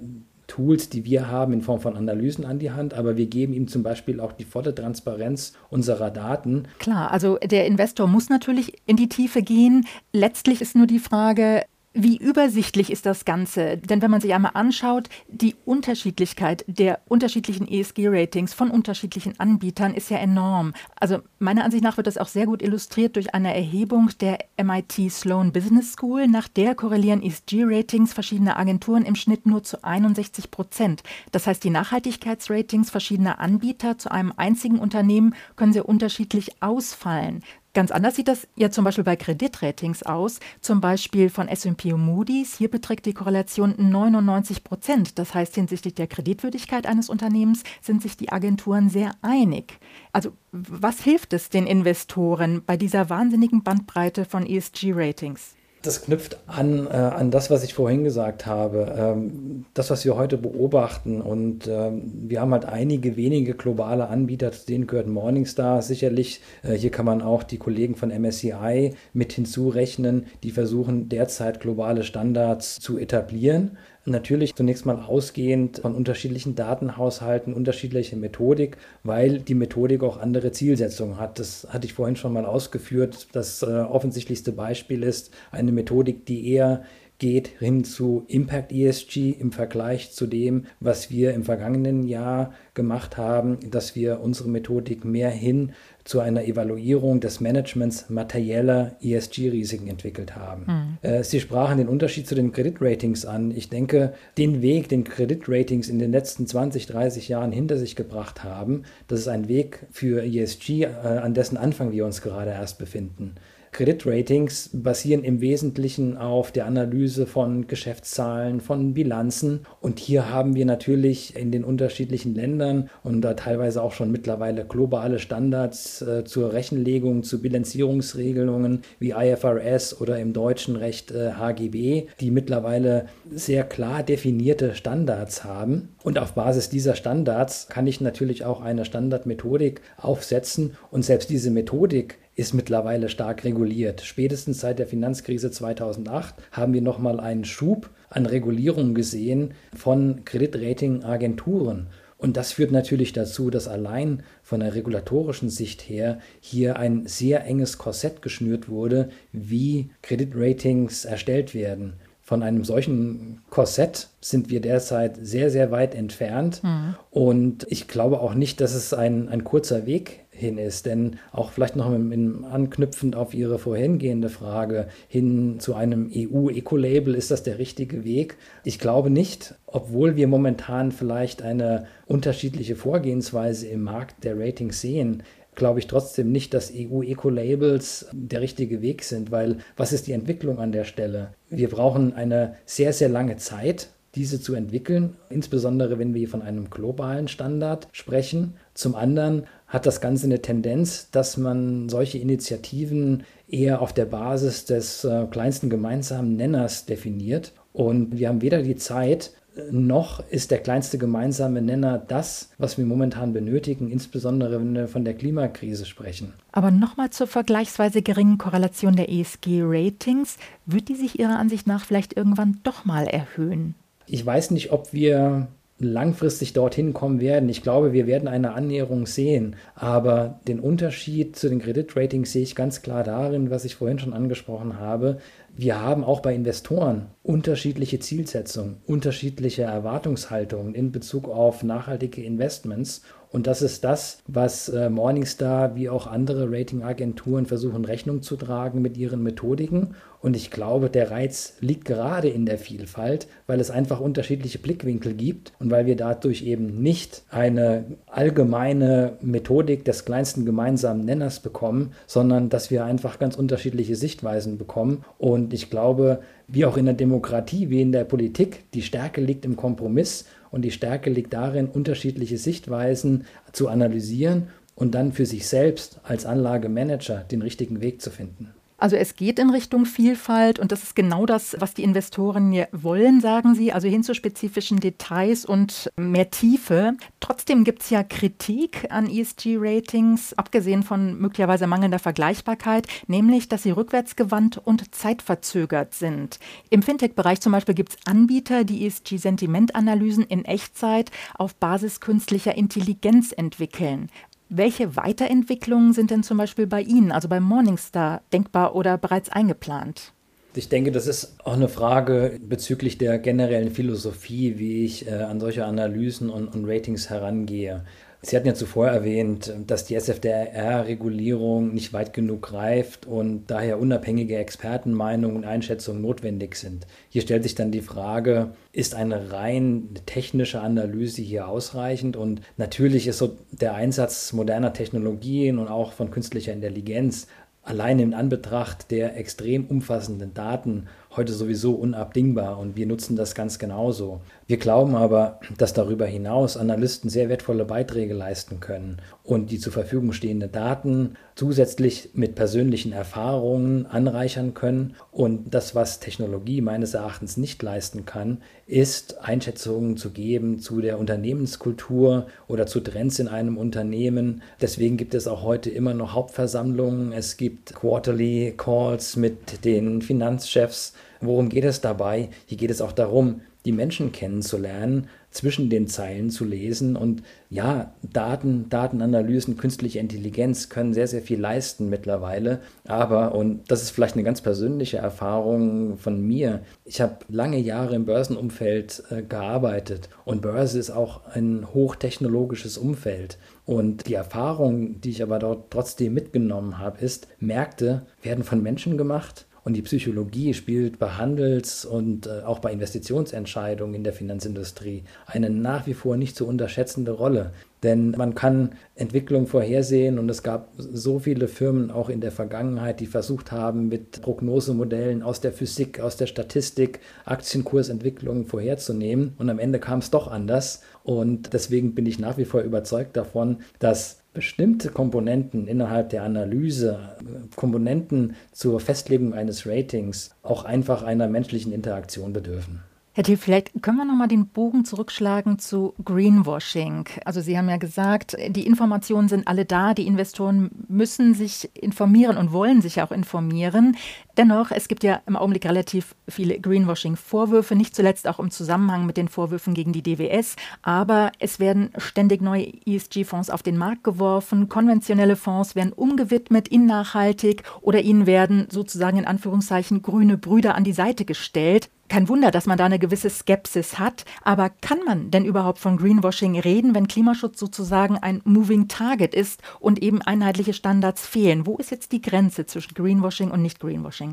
Tools, 0.50 0.90
die 0.90 1.06
wir 1.06 1.30
haben 1.30 1.54
in 1.54 1.62
Form 1.62 1.80
von 1.80 1.96
Analysen 1.96 2.44
an 2.44 2.60
die 2.60 2.72
Hand, 2.72 2.94
aber 2.94 3.16
wir 3.16 3.28
geben 3.28 3.54
ihm 3.54 3.70
zum 3.70 3.84
Beispiel 3.84 4.20
auch 4.20 4.34
die 4.34 4.44
volle 4.44 4.76
Transparenz 4.76 5.54
unserer 5.70 6.12
Daten. 6.12 6.64
Klar, 6.80 7.12
also 7.12 7.38
der 7.38 7.66
Investor 7.66 8.08
muss 8.08 8.30
natürlich 8.30 8.82
in 8.86 8.98
die 8.98 9.08
Tiefe 9.08 9.42
gehen. 9.42 9.86
Letztlich 10.12 10.60
ist 10.60 10.76
nur 10.76 10.88
die 10.88 11.00
Frage, 11.00 11.64
wie 12.04 12.18
übersichtlich 12.18 12.92
ist 12.92 13.06
das 13.06 13.26
Ganze? 13.26 13.78
Denn 13.78 14.02
wenn 14.02 14.12
man 14.12 14.22
sich 14.22 14.34
einmal 14.34 14.52
anschaut, 14.54 15.10
die 15.28 15.56
Unterschiedlichkeit 15.66 16.66
der 16.68 17.00
unterschiedlichen 17.08 17.68
ESG-Ratings 17.68 18.54
von 18.54 18.72
unterschiedlichen 18.72 19.40
Anbietern 19.40 19.94
ist 19.94 20.10
ja 20.10 20.18
enorm. 20.18 20.74
Also 21.00 21.20
meiner 21.40 21.64
Ansicht 21.64 21.84
nach 21.84 21.98
wird 21.98 22.08
das 22.08 22.18
auch 22.18 22.28
sehr 22.28 22.46
gut 22.46 22.62
illustriert 22.62 23.16
durch 23.16 23.34
eine 23.34 23.56
Erhebung 23.56 24.10
der 24.20 24.40
MIT 24.62 25.12
Sloan 25.12 25.52
Business 25.52 25.94
School, 25.94 26.28
nach 26.28 26.48
der 26.48 26.76
korrelieren 26.76 27.22
ESG-Ratings 27.22 28.14
verschiedener 28.14 28.58
Agenturen 28.58 29.04
im 29.04 29.16
Schnitt 29.16 29.46
nur 29.46 29.64
zu 29.64 29.84
61 29.84 30.52
Prozent. 30.52 31.04
Das 31.32 31.48
heißt, 31.48 31.64
die 31.64 31.70
Nachhaltigkeitsratings 31.70 32.90
verschiedener 32.90 33.40
Anbieter 33.40 33.98
zu 33.98 34.12
einem 34.12 34.34
einzigen 34.36 34.80
Unternehmen 34.80 35.36
können 35.56 35.74
sehr 35.74 35.88
unterschiedlich 35.88 36.62
ausfallen. 36.62 37.44
Ganz 37.74 37.92
anders 37.92 38.16
sieht 38.16 38.28
das 38.28 38.48
ja 38.56 38.72
zum 38.72 38.84
Beispiel 38.84 39.04
bei 39.04 39.16
Kreditratings 39.16 40.02
aus, 40.02 40.40
zum 40.60 40.82
Beispiel 40.82 41.30
von 41.30 41.48
S&P 41.48 41.94
und 41.94 42.04
Moody's. 42.04 42.58
Hier 42.58 42.70
beträgt 42.70 43.06
die 43.06 43.14
Korrelation 43.14 43.76
99 43.78 44.64
Prozent. 44.64 45.20
Das 45.20 45.36
heißt, 45.36 45.54
hinsichtlich 45.54 45.94
der 45.94 46.08
Kreditwürdigkeit 46.08 46.88
eines 46.88 47.10
Unternehmens 47.10 47.64
sind 47.82 48.02
sich 48.02 48.18
die 48.18 48.32
Agenturen 48.32 48.90
sehr 48.90 49.12
einig. 49.22 49.78
Also 50.12 50.32
was 50.52 51.02
hilft 51.02 51.32
es 51.34 51.50
den 51.50 51.68
Investoren 51.68 52.64
bei 52.66 52.76
dieser 52.76 53.10
wahnsinnigen 53.12 53.62
Bandbreite 53.62 54.26
von 54.26 54.48
ESG-Ratings? 54.48 55.56
Das 55.82 56.02
knüpft 56.02 56.38
an, 56.46 56.88
äh, 56.88 56.90
an 56.90 57.32
das, 57.32 57.50
was 57.50 57.64
ich 57.64 57.74
vorhin 57.74 58.04
gesagt 58.04 58.46
habe. 58.46 58.96
Ähm, 58.98 59.66
das, 59.74 59.90
was 59.90 60.04
wir 60.04 60.18
heute 60.18 60.38
beobachten. 60.38 61.22
Und 61.22 61.68
ähm, 61.68 62.12
wir 62.28 62.42
haben 62.42 62.52
halt 62.52 62.66
einige 62.66 63.16
wenige 63.16 63.54
globale 63.54 64.10
Anbieter, 64.10 64.52
zu 64.52 64.66
denen 64.66 64.88
gehört 64.88 65.08
Morningstar 65.08 65.82
sicherlich. 65.82 66.42
Äh, 66.64 66.74
hier 66.74 66.92
kann 66.92 67.06
man 67.06 67.22
auch 67.22 67.44
die 67.44 67.58
Kollegen 67.58 67.96
von 67.96 68.10
MSCI 68.10 68.94
mit 69.14 69.32
hinzurechnen, 69.32 70.26
die 70.44 70.52
versuchen 70.52 71.08
derzeit 71.08 71.62
globale 71.62 72.04
Standards 72.04 72.80
zu 72.80 72.98
etablieren. 72.98 73.78
Natürlich 74.10 74.56
zunächst 74.56 74.88
mal 74.88 75.00
ausgehend 75.00 75.80
von 75.80 75.94
unterschiedlichen 75.94 76.56
Datenhaushalten, 76.56 77.54
unterschiedliche 77.54 78.16
Methodik, 78.16 78.78
weil 79.04 79.40
die 79.40 79.54
Methodik 79.54 80.02
auch 80.02 80.18
andere 80.18 80.52
Zielsetzungen 80.52 81.20
hat. 81.20 81.38
Das 81.38 81.68
hatte 81.70 81.86
ich 81.86 81.94
vorhin 81.94 82.16
schon 82.16 82.34
mal 82.34 82.46
ausgeführt. 82.46 83.28
Das 83.34 83.62
äh, 83.62 83.68
offensichtlichste 83.68 84.52
Beispiel 84.52 85.04
ist 85.04 85.32
eine 85.52 85.72
Methodik, 85.72 86.26
die 86.26 86.52
eher 86.52 86.84
geht 87.20 87.50
hin 87.60 87.84
zu 87.84 88.24
Impact 88.28 88.72
ESG 88.72 89.32
im 89.32 89.52
Vergleich 89.52 90.12
zu 90.12 90.26
dem, 90.26 90.66
was 90.80 91.12
wir 91.12 91.34
im 91.34 91.44
vergangenen 91.44 92.08
Jahr 92.08 92.54
gemacht 92.74 93.18
haben, 93.18 93.60
dass 93.70 93.94
wir 93.94 94.22
unsere 94.22 94.50
Methodik 94.50 95.04
mehr 95.04 95.30
hin 95.30 95.74
zu 96.10 96.22
einer 96.22 96.44
Evaluierung 96.44 97.20
des 97.20 97.40
Managements 97.40 98.10
materieller 98.10 98.96
ESG-Risiken 99.00 99.88
entwickelt 99.88 100.36
haben. 100.36 100.98
Mhm. 101.04 101.24
Sie 101.24 101.40
sprachen 101.40 101.78
den 101.78 101.88
Unterschied 101.88 102.26
zu 102.26 102.34
den 102.34 102.52
Kreditratings 102.52 103.28
an. 103.28 103.52
Ich 103.52 103.70
denke, 103.70 104.14
den 104.36 104.64
Weg, 104.64 104.90
den 104.90 105.04
Kreditratings 105.04 105.88
in 105.88 106.00
den 106.00 106.12
letzten 106.12 106.48
20, 106.48 106.88
30 106.88 107.30
Jahren 107.30 107.52
hinter 107.52 107.78
sich 107.78 107.96
gebracht 107.96 108.44
haben, 108.44 108.86
das 109.08 109.20
ist 109.20 109.28
ein 109.28 109.48
Weg 109.48 109.86
für 109.92 110.24
ESG, 110.24 110.86
äh, 110.86 110.88
an 110.88 111.36
dessen 111.36 111.58
Anfang 111.58 111.92
wir 111.92 112.08
uns 112.08 112.24
gerade 112.24 112.50
erst 112.50 112.80
befinden. 112.80 113.36
Kreditratings 113.72 114.70
basieren 114.74 115.24
im 115.24 115.42
Wesentlichen 115.42 116.18
auf 116.18 116.52
der 116.52 116.66
Analyse 116.66 117.26
von 117.26 117.68
Geschäftszahlen, 117.68 118.62
von 118.62 118.94
Bilanzen. 118.94 119.66
Und 119.80 120.00
hier 120.00 120.32
haben 120.32 120.56
wir 120.56 120.66
natürlich 120.66 121.36
in 121.36 121.52
den 121.52 121.64
unterschiedlichen 121.64 122.36
Ländern 122.36 122.90
und 123.04 123.22
da 123.22 123.36
teilweise 123.36 123.82
auch 123.82 123.94
schon 123.94 124.12
mittlerweile 124.12 124.66
globale 124.66 125.20
Standards 125.20 126.02
äh, 126.02 126.24
zur 126.24 126.54
Rechenlegung, 126.54 127.24
zu 127.24 127.42
Bilanzierungsregelungen 127.42 128.82
wie 129.00 129.12
IFRS 129.12 130.00
oder 130.02 130.20
im 130.20 130.34
deutschen 130.34 130.76
Recht 130.76 131.12
äh, 131.12 131.34
HGB, 131.34 132.08
die 132.20 132.32
mittlerweile 132.32 133.06
sehr 133.32 133.64
klar 133.64 134.04
definierte 134.04 134.76
Standards 134.76 135.44
haben. 135.44 135.90
Und 136.04 136.18
auf 136.18 136.34
Basis 136.34 136.70
dieser 136.70 136.96
Standards 136.96 137.68
kann 137.68 137.88
ich 137.88 138.02
natürlich 138.02 138.46
auch 138.46 138.62
eine 138.62 138.86
Standardmethodik 138.86 139.82
aufsetzen. 139.98 140.76
Und 140.92 141.04
selbst 141.04 141.30
diese 141.30 141.52
Methodik 141.52 142.18
ist 142.40 142.54
mittlerweile 142.54 143.10
stark 143.10 143.44
reguliert. 143.44 144.00
Spätestens 144.00 144.62
seit 144.62 144.80
der 144.80 144.88
Finanzkrise 144.88 145.52
2008 145.52 146.36
haben 146.54 146.72
wir 146.74 146.82
nochmal 146.82 147.20
einen 147.20 147.44
Schub 147.44 147.90
an 148.10 148.26
Regulierung 148.26 148.94
gesehen 148.94 149.54
von 149.76 150.24
Kreditratingagenturen. 150.24 151.88
Und 152.18 152.38
das 152.38 152.54
führt 152.54 152.72
natürlich 152.72 153.12
dazu, 153.12 153.50
dass 153.50 153.68
allein 153.68 154.24
von 154.42 154.62
der 154.62 154.74
regulatorischen 154.74 155.50
Sicht 155.50 155.82
her 155.82 156.20
hier 156.40 156.78
ein 156.78 157.06
sehr 157.08 157.46
enges 157.46 157.78
Korsett 157.78 158.22
geschnürt 158.22 158.70
wurde, 158.70 159.10
wie 159.34 159.90
Kreditratings 160.02 161.04
erstellt 161.04 161.54
werden. 161.54 161.96
Von 162.30 162.44
einem 162.44 162.64
solchen 162.64 163.42
Korsett 163.50 164.08
sind 164.22 164.52
wir 164.52 164.62
derzeit 164.62 165.18
sehr, 165.20 165.50
sehr 165.50 165.72
weit 165.72 165.96
entfernt. 165.96 166.62
Mhm. 166.64 166.94
Und 167.10 167.66
ich 167.72 167.88
glaube 167.88 168.20
auch 168.20 168.36
nicht, 168.36 168.62
dass 168.62 168.76
es 168.76 168.94
ein, 168.94 169.30
ein 169.30 169.44
kurzer 169.44 169.88
Weg 169.88 170.28
hin 170.30 170.60
ist. 170.60 170.86
Denn 170.86 171.18
auch 171.32 171.50
vielleicht 171.50 171.76
noch 171.76 171.92
im, 171.92 172.12
im, 172.12 172.46
anknüpfend 172.46 173.16
auf 173.16 173.34
Ihre 173.34 173.58
vorhingehende 173.58 174.30
Frage 174.30 174.90
hin 175.08 175.60
zu 175.60 175.74
einem 175.74 176.12
EU-Eco-Label, 176.16 177.16
ist 177.16 177.32
das 177.32 177.42
der 177.42 177.58
richtige 177.58 178.04
Weg? 178.04 178.38
Ich 178.64 178.78
glaube 178.78 179.10
nicht, 179.10 179.56
obwohl 179.66 180.16
wir 180.16 180.28
momentan 180.28 180.92
vielleicht 180.92 181.42
eine 181.42 181.88
unterschiedliche 182.06 182.76
Vorgehensweise 182.76 183.68
im 183.70 183.82
Markt 183.82 184.24
der 184.24 184.40
Ratings 184.40 184.82
sehen 184.82 185.24
glaube 185.60 185.80
ich 185.80 185.86
trotzdem 185.86 186.32
nicht, 186.32 186.56
dass 186.56 186.74
EU-Eco-Labels 186.74 188.08
der 188.12 188.42
richtige 188.42 188.82
Weg 188.82 189.04
sind, 189.04 189.30
weil 189.30 189.58
was 189.78 189.94
ist 189.94 190.08
die 190.08 190.14
Entwicklung 190.14 190.58
an 190.58 190.72
der 190.72 190.86
Stelle? 190.86 191.34
Wir 191.50 191.70
brauchen 191.70 192.14
eine 192.14 192.56
sehr, 192.66 192.94
sehr 192.94 193.10
lange 193.10 193.38
Zeit, 193.38 193.90
diese 194.16 194.42
zu 194.42 194.56
entwickeln, 194.56 195.16
insbesondere 195.30 196.00
wenn 196.00 196.16
wir 196.16 196.28
von 196.28 196.42
einem 196.42 196.70
globalen 196.70 197.28
Standard 197.28 197.88
sprechen. 197.92 198.56
Zum 198.74 198.96
anderen 198.96 199.44
hat 199.68 199.86
das 199.86 200.02
Ganze 200.02 200.26
eine 200.26 200.42
Tendenz, 200.42 201.12
dass 201.12 201.38
man 201.38 201.90
solche 201.90 202.18
Initiativen 202.18 203.24
eher 203.48 203.82
auf 203.82 203.94
der 203.94 204.06
Basis 204.06 204.66
des 204.66 205.04
äh, 205.04 205.28
kleinsten 205.30 205.70
gemeinsamen 205.70 206.36
Nenners 206.36 206.88
definiert. 206.88 207.54
Und 207.72 208.18
wir 208.18 208.30
haben 208.30 208.42
weder 208.42 208.64
die 208.64 208.78
Zeit, 208.78 209.32
noch 209.72 210.22
ist 210.30 210.52
der 210.52 210.60
kleinste 210.60 210.98
gemeinsame 210.98 211.62
Nenner 211.62 211.98
das, 211.98 212.50
was 212.58 212.78
wir 212.78 212.86
momentan 212.86 213.34
benötigen, 213.34 213.90
insbesondere 213.90 214.60
wenn 214.60 214.76
wir 214.76 214.88
von 214.88 215.06
der 215.06 215.14
Klimakrise 215.14 215.86
sprechen. 215.86 216.34
Aber 216.52 216.72
nochmal 216.72 217.10
zur 217.10 217.28
vergleichsweise 217.28 218.02
geringen 218.02 218.38
Korrelation 218.38 218.96
der 218.96 219.10
ESG-Ratings. 219.10 220.38
Wird 220.66 220.90
die 220.90 220.96
sich 220.96 221.20
Ihrer 221.20 221.38
Ansicht 221.38 221.68
nach 221.68 221.86
vielleicht 221.86 222.16
irgendwann 222.16 222.60
doch 222.64 222.86
mal 222.86 223.08
erhöhen? 223.08 223.76
Ich 224.08 224.26
weiß 224.26 224.52
nicht, 224.52 224.72
ob 224.72 224.92
wir 224.92 225.48
langfristig 225.80 226.54
dorthin 226.54 226.94
kommen 226.94 227.22
werden. 227.22 227.50
Ich 227.50 227.64
glaube, 227.64 227.94
wir 227.94 228.06
werden 228.06 228.28
eine 228.28 228.54
Annäherung 228.54 229.06
sehen. 229.06 229.56
Aber 229.76 230.40
den 230.48 230.60
Unterschied 230.60 231.36
zu 231.36 231.50
den 231.50 231.60
Kreditratings 231.60 232.34
sehe 232.34 232.44
ich 232.44 232.56
ganz 232.56 232.82
klar 232.82 233.04
darin, 233.04 233.50
was 233.50 233.66
ich 233.66 233.76
vorhin 233.76 234.00
schon 234.00 234.14
angesprochen 234.14 234.78
habe. 234.78 235.20
Wir 235.56 235.82
haben 235.82 236.04
auch 236.04 236.22
bei 236.22 236.36
Investoren 236.36 237.08
unterschiedliche 237.24 238.00
Zielsetzungen, 238.00 238.78
unterschiedliche 238.86 239.64
Erwartungshaltungen 239.64 240.76
in 240.76 240.92
Bezug 240.92 241.28
auf 241.28 241.64
nachhaltige 241.64 242.24
Investments. 242.24 243.02
Und 243.32 243.46
das 243.46 243.62
ist 243.62 243.84
das, 243.84 244.24
was 244.28 244.70
äh, 244.70 244.90
Morningstar 244.90 245.76
wie 245.76 245.88
auch 245.88 246.08
andere 246.08 246.52
Ratingagenturen 246.52 247.46
versuchen 247.46 247.86
Rechnung 247.86 248.24
zu 248.24 248.36
tragen 248.36 248.82
mit 248.82 248.98
ihren 248.98 249.22
Methodiken. 249.22 249.96
Und 250.22 250.36
ich 250.36 250.50
glaube, 250.50 250.90
der 250.90 251.12
Reiz 251.12 251.54
liegt 251.60 251.86
gerade 251.86 252.28
in 252.28 252.48
der 252.48 252.58
Vielfalt, 252.58 253.28
weil 253.46 253.60
es 253.60 253.70
einfach 253.70 254.00
unterschiedliche 254.00 254.58
Blickwinkel 254.58 255.14
gibt 255.14 255.54
und 255.60 255.70
weil 255.70 255.86
wir 255.86 255.96
dadurch 255.96 256.42
eben 256.42 256.82
nicht 256.82 257.24
eine 257.30 257.86
allgemeine 258.08 259.18
Methodik 259.22 259.86
des 259.86 260.06
kleinsten 260.06 260.44
gemeinsamen 260.44 261.06
Nenners 261.06 261.40
bekommen, 261.40 261.94
sondern 262.08 262.50
dass 262.50 262.72
wir 262.72 262.84
einfach 262.84 263.20
ganz 263.20 263.36
unterschiedliche 263.36 263.96
Sichtweisen 263.96 264.58
bekommen. 264.58 265.06
Und 265.20 265.54
ich 265.54 265.70
glaube, 265.70 266.22
wie 266.48 266.66
auch 266.66 266.78
in 266.78 266.86
der 266.86 266.96
Demokratie, 266.96 267.70
wie 267.70 267.82
in 267.82 267.92
der 267.92 268.06
Politik, 268.06 268.72
die 268.74 268.82
Stärke 268.82 269.22
liegt 269.22 269.46
im 269.46 269.56
Kompromiss 269.56 270.26
und 270.52 270.64
die 270.64 270.72
Stärke 270.72 271.10
liegt 271.10 271.34
darin, 271.34 271.68
unterschiedliche 271.68 272.38
Sichtweisen 272.38 273.26
zu 273.52 273.68
analysieren 273.68 274.50
und 274.76 274.96
dann 274.96 275.12
für 275.12 275.26
sich 275.26 275.48
selbst 275.48 276.00
als 276.04 276.26
Anlagemanager 276.26 277.26
den 277.30 277.42
richtigen 277.42 277.82
Weg 277.82 278.02
zu 278.02 278.12
finden. 278.12 278.54
Also 278.80 278.96
es 278.96 279.16
geht 279.16 279.40
in 279.40 279.50
Richtung 279.50 279.86
Vielfalt 279.86 280.58
und 280.58 280.72
das 280.72 280.84
ist 280.84 280.96
genau 280.96 281.26
das, 281.26 281.58
was 281.60 281.74
die 281.74 281.84
Investoren 281.84 282.66
wollen, 282.72 283.20
sagen 283.20 283.54
sie, 283.54 283.74
also 283.74 283.90
hin 283.90 284.04
zu 284.04 284.16
spezifischen 284.16 284.80
Details 284.80 285.44
und 285.44 285.92
mehr 285.98 286.32
Tiefe. 286.32 286.94
Trotzdem 287.20 287.66
gibt 287.66 287.82
es 287.82 287.90
ja 287.90 288.04
Kritik 288.04 288.88
an 288.90 289.10
ESG-Ratings, 289.10 290.34
abgesehen 290.34 290.84
von 290.84 291.20
möglicherweise 291.20 291.68
mangelnder 291.68 292.00
Vergleichbarkeit, 292.00 292.88
nämlich, 293.08 293.50
dass 293.50 293.64
sie 293.64 293.72
rückwärtsgewandt 293.72 294.58
und 294.58 294.96
zeitverzögert 294.96 295.94
sind. 295.94 296.40
Im 296.70 296.82
Fintech-Bereich 296.82 297.42
zum 297.42 297.52
Beispiel 297.52 297.76
gibt 297.76 297.90
es 297.90 297.98
Anbieter, 298.06 298.64
die 298.64 298.86
ESG-Sentimentanalysen 298.86 300.24
in 300.24 300.46
Echtzeit 300.46 301.12
auf 301.38 301.54
Basis 301.56 302.00
künstlicher 302.00 302.56
Intelligenz 302.56 303.34
entwickeln. 303.34 304.10
Welche 304.50 304.96
Weiterentwicklungen 304.96 305.94
sind 305.94 306.10
denn 306.10 306.24
zum 306.24 306.38
Beispiel 306.38 306.66
bei 306.66 306.82
Ihnen, 306.82 307.12
also 307.12 307.30
bei 307.30 307.40
Morningstar, 307.40 308.24
denkbar 308.34 308.76
oder 308.76 308.98
bereits 308.98 309.30
eingeplant? 309.30 310.12
Ich 310.56 310.70
denke, 310.70 310.92
das 310.92 311.06
ist 311.06 311.36
auch 311.46 311.54
eine 311.54 311.70
Frage 311.70 312.40
bezüglich 312.42 312.98
der 312.98 313.20
generellen 313.20 313.70
Philosophie, 313.70 314.58
wie 314.58 314.84
ich 314.86 315.08
äh, 315.08 315.12
an 315.12 315.40
solche 315.40 315.66
Analysen 315.66 316.32
und, 316.32 316.48
und 316.48 316.66
Ratings 316.66 317.12
herangehe. 317.12 317.86
Sie 318.22 318.36
hatten 318.36 318.48
ja 318.48 318.54
zuvor 318.54 318.88
erwähnt, 318.88 319.54
dass 319.66 319.86
die 319.86 319.96
SFDR-Regulierung 319.96 321.74
nicht 321.74 321.94
weit 321.94 322.12
genug 322.12 322.42
greift 322.42 323.06
und 323.06 323.48
daher 323.48 323.80
unabhängige 323.80 324.36
Expertenmeinungen 324.36 325.38
und 325.38 325.46
Einschätzungen 325.46 326.02
notwendig 326.02 326.56
sind. 326.56 326.86
Hier 327.08 327.22
stellt 327.22 327.44
sich 327.44 327.56
dann 327.56 327.72
die 327.72 327.82
Frage, 327.82 328.52
ist 328.74 328.94
eine 328.94 329.32
rein 329.32 329.92
technische 330.06 330.60
Analyse 330.60 331.22
hier 331.22 331.48
ausreichend? 331.48 332.18
Und 332.18 332.42
natürlich 332.58 333.08
ist 333.08 333.20
so 333.20 333.38
der 333.52 333.76
Einsatz 333.76 334.34
moderner 334.34 334.74
Technologien 334.74 335.58
und 335.58 335.70
auch 335.70 335.94
von 335.94 336.12
künstlicher 336.12 336.52
Intelligenz 336.52 337.28
allein 337.64 338.00
in 338.00 338.14
Anbetracht 338.14 338.92
der 338.92 339.16
extrem 339.16 339.68
umfassenden 339.68 340.34
Daten 340.34 340.88
heute 341.16 341.34
sowieso 341.34 341.74
unabdingbar 341.74 342.60
und 342.60 342.76
wir 342.76 342.86
nutzen 342.86 343.16
das 343.16 343.34
ganz 343.34 343.58
genauso. 343.58 344.22
Wir 344.48 344.58
glauben 344.58 344.96
aber, 344.96 345.40
dass 345.58 345.74
darüber 345.74 346.06
hinaus 346.06 346.56
Analysten 346.56 347.10
sehr 347.10 347.30
wertvolle 347.30 347.66
Beiträge 347.66 348.14
leisten 348.14 348.60
können 348.60 349.02
und 349.30 349.52
die 349.52 349.60
zur 349.60 349.72
Verfügung 349.72 350.12
stehenden 350.12 350.52
Daten 350.52 351.16
zusätzlich 351.36 352.10
mit 352.14 352.34
persönlichen 352.34 352.94
Erfahrungen 352.94 353.86
anreichern 353.86 354.56
können. 354.56 354.96
Und 355.12 355.54
das, 355.54 355.76
was 355.76 356.00
Technologie 356.00 356.62
meines 356.62 356.96
Erachtens 356.96 357.38
nicht 357.38 357.62
leisten 357.62 358.08
kann, 358.08 358.42
ist 358.66 359.20
Einschätzungen 359.22 359.98
zu 359.98 360.10
geben 360.10 360.58
zu 360.58 360.82
der 360.82 360.98
Unternehmenskultur 360.98 362.26
oder 362.48 362.66
zu 362.66 362.80
Trends 362.80 363.20
in 363.20 363.28
einem 363.28 363.60
Unternehmen. 363.60 364.42
Deswegen 364.62 364.98
gibt 364.98 365.14
es 365.14 365.28
auch 365.28 365.44
heute 365.44 365.70
immer 365.70 365.94
noch 365.94 366.16
Hauptversammlungen. 366.16 367.14
Es 367.14 367.38
gibt 367.38 367.76
Quarterly 367.76 368.56
Calls 368.58 369.16
mit 369.16 369.64
den 369.64 370.02
Finanzchefs. 370.02 370.94
Worum 371.22 371.50
geht 371.50 371.66
es 371.66 371.82
dabei? 371.82 372.30
Hier 372.48 372.58
geht 372.58 372.72
es 372.72 372.82
auch 372.82 372.94
darum, 372.94 373.42
die 373.66 373.74
Menschen 373.74 374.12
kennenzulernen, 374.12 375.08
zwischen 375.32 375.70
den 375.70 375.88
Zeilen 375.88 376.30
zu 376.30 376.44
lesen. 376.44 376.96
Und 376.96 377.24
ja, 377.50 377.94
Daten, 378.02 378.68
Datenanalysen, 378.70 379.58
künstliche 379.58 380.00
Intelligenz 380.00 380.70
können 380.70 380.94
sehr, 380.94 381.08
sehr 381.08 381.22
viel 381.22 381.40
leisten 381.40 381.90
mittlerweile. 381.90 382.62
Aber, 382.88 383.36
und 383.36 383.70
das 383.70 383.84
ist 383.84 383.92
vielleicht 383.92 384.16
eine 384.16 384.24
ganz 384.24 384.42
persönliche 384.42 384.98
Erfahrung 384.98 385.98
von 385.98 386.22
mir, 386.22 386.62
ich 386.86 387.02
habe 387.02 387.18
lange 387.30 387.60
Jahre 387.60 387.96
im 387.96 388.06
Börsenumfeld 388.06 389.04
äh, 389.10 389.22
gearbeitet 389.22 390.10
und 390.26 390.42
Börse 390.42 390.80
ist 390.80 390.92
auch 390.92 391.26
ein 391.28 391.68
hochtechnologisches 391.74 392.78
Umfeld. 392.78 393.38
Und 393.66 394.08
die 394.08 394.16
Erfahrung, 394.16 395.00
die 395.02 395.12
ich 395.12 395.22
aber 395.22 395.38
dort 395.38 395.70
trotzdem 395.70 396.16
mitgenommen 396.16 396.80
habe, 396.80 397.06
ist, 397.06 397.28
Märkte 397.40 398.08
werden 398.24 398.44
von 398.44 398.64
Menschen 398.64 398.98
gemacht 398.98 399.46
und 399.64 399.74
die 399.74 399.82
Psychologie 399.82 400.54
spielt 400.54 401.00
bei 401.00 401.10
Handels- 401.12 401.86
und 401.86 402.28
äh, 402.28 402.42
auch 402.46 402.60
bei 402.60 402.72
Investitionsentscheidungen 402.72 403.96
in 403.96 404.04
der 404.04 404.14
Finanzindustrie 404.14 405.04
eine 405.26 405.50
nach 405.50 405.88
wie 405.88 405.94
vor 405.94 406.18
nicht 406.18 406.36
zu 406.36 406.48
unterschätzende 406.48 407.12
Rolle. 407.12 407.52
Denn 407.84 408.12
man 408.12 408.36
kann 408.36 408.74
Entwicklung 408.96 409.48
vorhersehen 409.48 410.20
und 410.20 410.30
es 410.30 410.44
gab 410.44 410.74
so 410.78 411.20
viele 411.20 411.48
Firmen 411.48 411.92
auch 411.92 412.10
in 412.10 412.20
der 412.20 412.32
Vergangenheit, 412.32 413.00
die 413.00 413.06
versucht 413.06 413.54
haben, 413.54 413.88
mit 413.88 414.22
Prognosemodellen 414.22 415.24
aus 415.24 415.40
der 415.40 415.54
Physik, 415.54 416.00
aus 416.02 416.18
der 416.18 416.28
Statistik 416.28 417.00
Aktienkursentwicklungen 417.24 418.46
vorherzunehmen. 418.46 419.34
Und 419.38 419.50
am 419.50 419.60
Ende 419.60 419.80
kam 419.80 420.00
es 420.00 420.12
doch 420.12 420.28
anders. 420.28 420.82
Und 421.04 421.54
deswegen 421.54 421.96
bin 421.96 422.06
ich 422.06 422.20
nach 422.20 422.38
wie 422.38 422.46
vor 422.46 422.62
überzeugt 422.62 423.16
davon, 423.16 423.60
dass 423.80 424.19
bestimmte 424.34 424.90
Komponenten 424.90 425.68
innerhalb 425.68 426.10
der 426.10 426.24
Analyse, 426.24 427.18
Komponenten 427.56 428.36
zur 428.52 428.80
Festlegung 428.80 429.34
eines 429.34 429.66
Ratings 429.66 430.36
auch 430.44 430.66
einfach 430.66 431.04
einer 431.04 431.28
menschlichen 431.28 431.74
Interaktion 431.74 432.34
bedürfen. 432.34 432.82
Herr 433.14 433.24
Thiel, 433.24 433.38
vielleicht 433.38 433.82
können 433.82 433.98
wir 433.98 434.06
nochmal 434.06 434.28
den 434.28 434.48
Bogen 434.48 434.86
zurückschlagen 434.86 435.60
zu 435.60 435.94
Greenwashing. 436.06 437.06
Also 437.26 437.42
Sie 437.42 437.58
haben 437.58 437.68
ja 437.68 437.78
gesagt, 437.78 438.38
die 438.50 438.66
Informationen 438.66 439.28
sind 439.28 439.48
alle 439.48 439.66
da, 439.66 439.94
die 439.94 440.08
Investoren 440.08 440.70
müssen 440.88 441.34
sich 441.34 441.70
informieren 441.76 442.38
und 442.38 442.54
wollen 442.54 442.82
sich 442.82 443.02
auch 443.02 443.12
informieren. 443.12 443.98
Dennoch, 444.40 444.72
es 444.72 444.88
gibt 444.88 445.04
ja 445.04 445.20
im 445.28 445.36
Augenblick 445.36 445.66
relativ 445.66 446.16
viele 446.30 446.62
Greenwashing-Vorwürfe, 446.62 447.76
nicht 447.76 447.94
zuletzt 447.94 448.26
auch 448.26 448.40
im 448.40 448.52
Zusammenhang 448.52 449.06
mit 449.06 449.18
den 449.18 449.28
Vorwürfen 449.28 449.74
gegen 449.74 449.92
die 449.92 450.02
DWS. 450.02 450.56
Aber 450.82 451.34
es 451.40 451.60
werden 451.60 451.92
ständig 451.98 452.42
neue 452.42 452.72
ESG-Fonds 452.86 453.50
auf 453.50 453.64
den 453.64 453.78
Markt 453.78 454.06
geworfen, 454.06 454.70
konventionelle 454.70 455.36
Fonds 455.36 455.76
werden 455.76 455.92
umgewidmet 455.92 456.70
in 456.70 456.86
nachhaltig 456.86 457.64
oder 457.82 458.00
ihnen 458.00 458.28
werden 458.28 458.68
sozusagen 458.72 459.18
in 459.18 459.26
Anführungszeichen 459.26 460.04
grüne 460.04 460.38
Brüder 460.38 460.76
an 460.76 460.86
die 460.86 460.94
Seite 460.94 461.26
gestellt. 461.26 461.90
Kein 462.08 462.28
Wunder, 462.28 462.50
dass 462.50 462.66
man 462.66 462.78
da 462.78 462.86
eine 462.86 462.98
gewisse 462.98 463.30
Skepsis 463.30 464.00
hat. 464.00 464.26
Aber 464.42 464.70
kann 464.70 465.00
man 465.06 465.32
denn 465.32 465.46
überhaupt 465.46 465.80
von 465.80 465.98
Greenwashing 465.98 466.60
reden, 466.60 466.96
wenn 466.96 467.08
Klimaschutz 467.08 467.60
sozusagen 467.60 468.18
ein 468.18 468.42
Moving 468.46 468.88
Target 468.88 469.36
ist 469.36 469.62
und 469.80 470.02
eben 470.02 470.22
einheitliche 470.22 470.74
Standards 470.74 471.28
fehlen? 471.28 471.68
Wo 471.68 471.78
ist 471.78 471.92
jetzt 471.92 472.12
die 472.12 472.22
Grenze 472.22 472.66
zwischen 472.66 472.96
Greenwashing 472.96 473.52
und 473.52 473.62
Nicht-Greenwashing? 473.62 474.29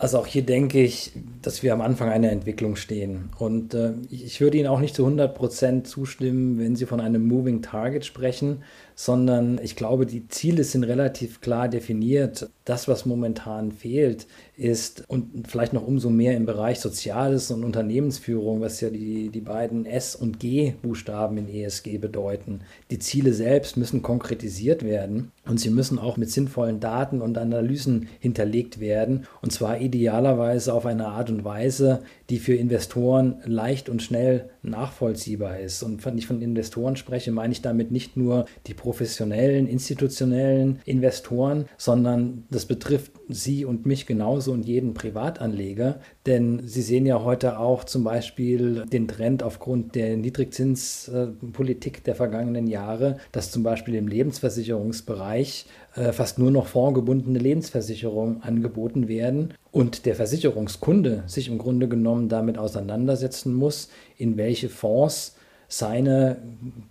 Also 0.00 0.20
auch 0.20 0.26
hier 0.26 0.42
denke 0.42 0.80
ich, 0.80 1.10
dass 1.42 1.64
wir 1.64 1.72
am 1.72 1.80
Anfang 1.80 2.08
einer 2.08 2.30
Entwicklung 2.30 2.76
stehen. 2.76 3.30
Und 3.36 3.74
äh, 3.74 3.94
ich 4.10 4.40
würde 4.40 4.56
Ihnen 4.56 4.68
auch 4.68 4.78
nicht 4.78 4.94
zu 4.94 5.02
100 5.02 5.34
Prozent 5.34 5.88
zustimmen, 5.88 6.60
wenn 6.60 6.76
Sie 6.76 6.86
von 6.86 7.00
einem 7.00 7.26
Moving 7.26 7.62
Target 7.62 8.04
sprechen, 8.04 8.62
sondern 8.94 9.58
ich 9.60 9.74
glaube, 9.74 10.06
die 10.06 10.28
Ziele 10.28 10.62
sind 10.62 10.84
relativ 10.84 11.40
klar 11.40 11.68
definiert. 11.68 12.48
Das, 12.64 12.86
was 12.86 13.06
momentan 13.06 13.72
fehlt, 13.72 14.28
ist 14.58 15.04
und 15.08 15.46
vielleicht 15.48 15.72
noch 15.72 15.86
umso 15.86 16.10
mehr 16.10 16.36
im 16.36 16.44
Bereich 16.44 16.80
Soziales 16.80 17.50
und 17.50 17.64
Unternehmensführung, 17.64 18.60
was 18.60 18.80
ja 18.80 18.90
die, 18.90 19.30
die 19.30 19.40
beiden 19.40 19.86
S- 19.86 20.16
und 20.16 20.40
G-Buchstaben 20.40 21.38
in 21.38 21.48
ESG 21.48 21.98
bedeuten. 21.98 22.60
Die 22.90 22.98
Ziele 22.98 23.32
selbst 23.32 23.76
müssen 23.76 24.02
konkretisiert 24.02 24.84
werden 24.84 25.30
und 25.46 25.60
sie 25.60 25.70
müssen 25.70 25.98
auch 25.98 26.16
mit 26.16 26.30
sinnvollen 26.30 26.80
Daten 26.80 27.22
und 27.22 27.38
Analysen 27.38 28.08
hinterlegt 28.18 28.80
werden 28.80 29.26
und 29.42 29.52
zwar 29.52 29.80
idealerweise 29.80 30.74
auf 30.74 30.86
eine 30.86 31.06
Art 31.06 31.30
und 31.30 31.44
Weise, 31.44 32.02
die 32.28 32.38
für 32.38 32.54
Investoren 32.54 33.36
leicht 33.44 33.88
und 33.88 34.02
schnell 34.02 34.50
nachvollziehbar 34.62 35.60
ist. 35.60 35.82
Und 35.82 36.04
wenn 36.04 36.18
ich 36.18 36.26
von 36.26 36.42
Investoren 36.42 36.96
spreche, 36.96 37.30
meine 37.32 37.52
ich 37.52 37.62
damit 37.62 37.90
nicht 37.90 38.16
nur 38.16 38.46
die 38.66 38.74
professionellen, 38.74 39.66
institutionellen 39.66 40.80
Investoren, 40.84 41.66
sondern 41.76 42.44
das 42.50 42.66
betrifft 42.66 43.12
Sie 43.28 43.64
und 43.64 43.86
mich 43.86 44.06
genauso 44.06 44.47
und 44.52 44.66
jeden 44.66 44.94
Privatanleger. 44.94 46.00
Denn 46.26 46.62
Sie 46.66 46.82
sehen 46.82 47.06
ja 47.06 47.22
heute 47.22 47.58
auch 47.58 47.84
zum 47.84 48.04
Beispiel 48.04 48.84
den 48.86 49.08
Trend 49.08 49.42
aufgrund 49.42 49.94
der 49.94 50.16
Niedrigzinspolitik 50.16 52.04
der 52.04 52.14
vergangenen 52.14 52.66
Jahre, 52.66 53.18
dass 53.32 53.50
zum 53.50 53.62
Beispiel 53.62 53.94
im 53.94 54.08
Lebensversicherungsbereich 54.08 55.66
äh, 55.94 56.12
fast 56.12 56.38
nur 56.38 56.50
noch 56.50 56.66
fondgebundene 56.66 57.38
Lebensversicherungen 57.38 58.42
angeboten 58.42 59.08
werden 59.08 59.54
und 59.72 60.06
der 60.06 60.14
Versicherungskunde 60.14 61.24
sich 61.26 61.48
im 61.48 61.58
Grunde 61.58 61.88
genommen 61.88 62.28
damit 62.28 62.58
auseinandersetzen 62.58 63.54
muss, 63.54 63.88
in 64.16 64.36
welche 64.36 64.68
Fonds 64.68 65.36
seine 65.68 66.38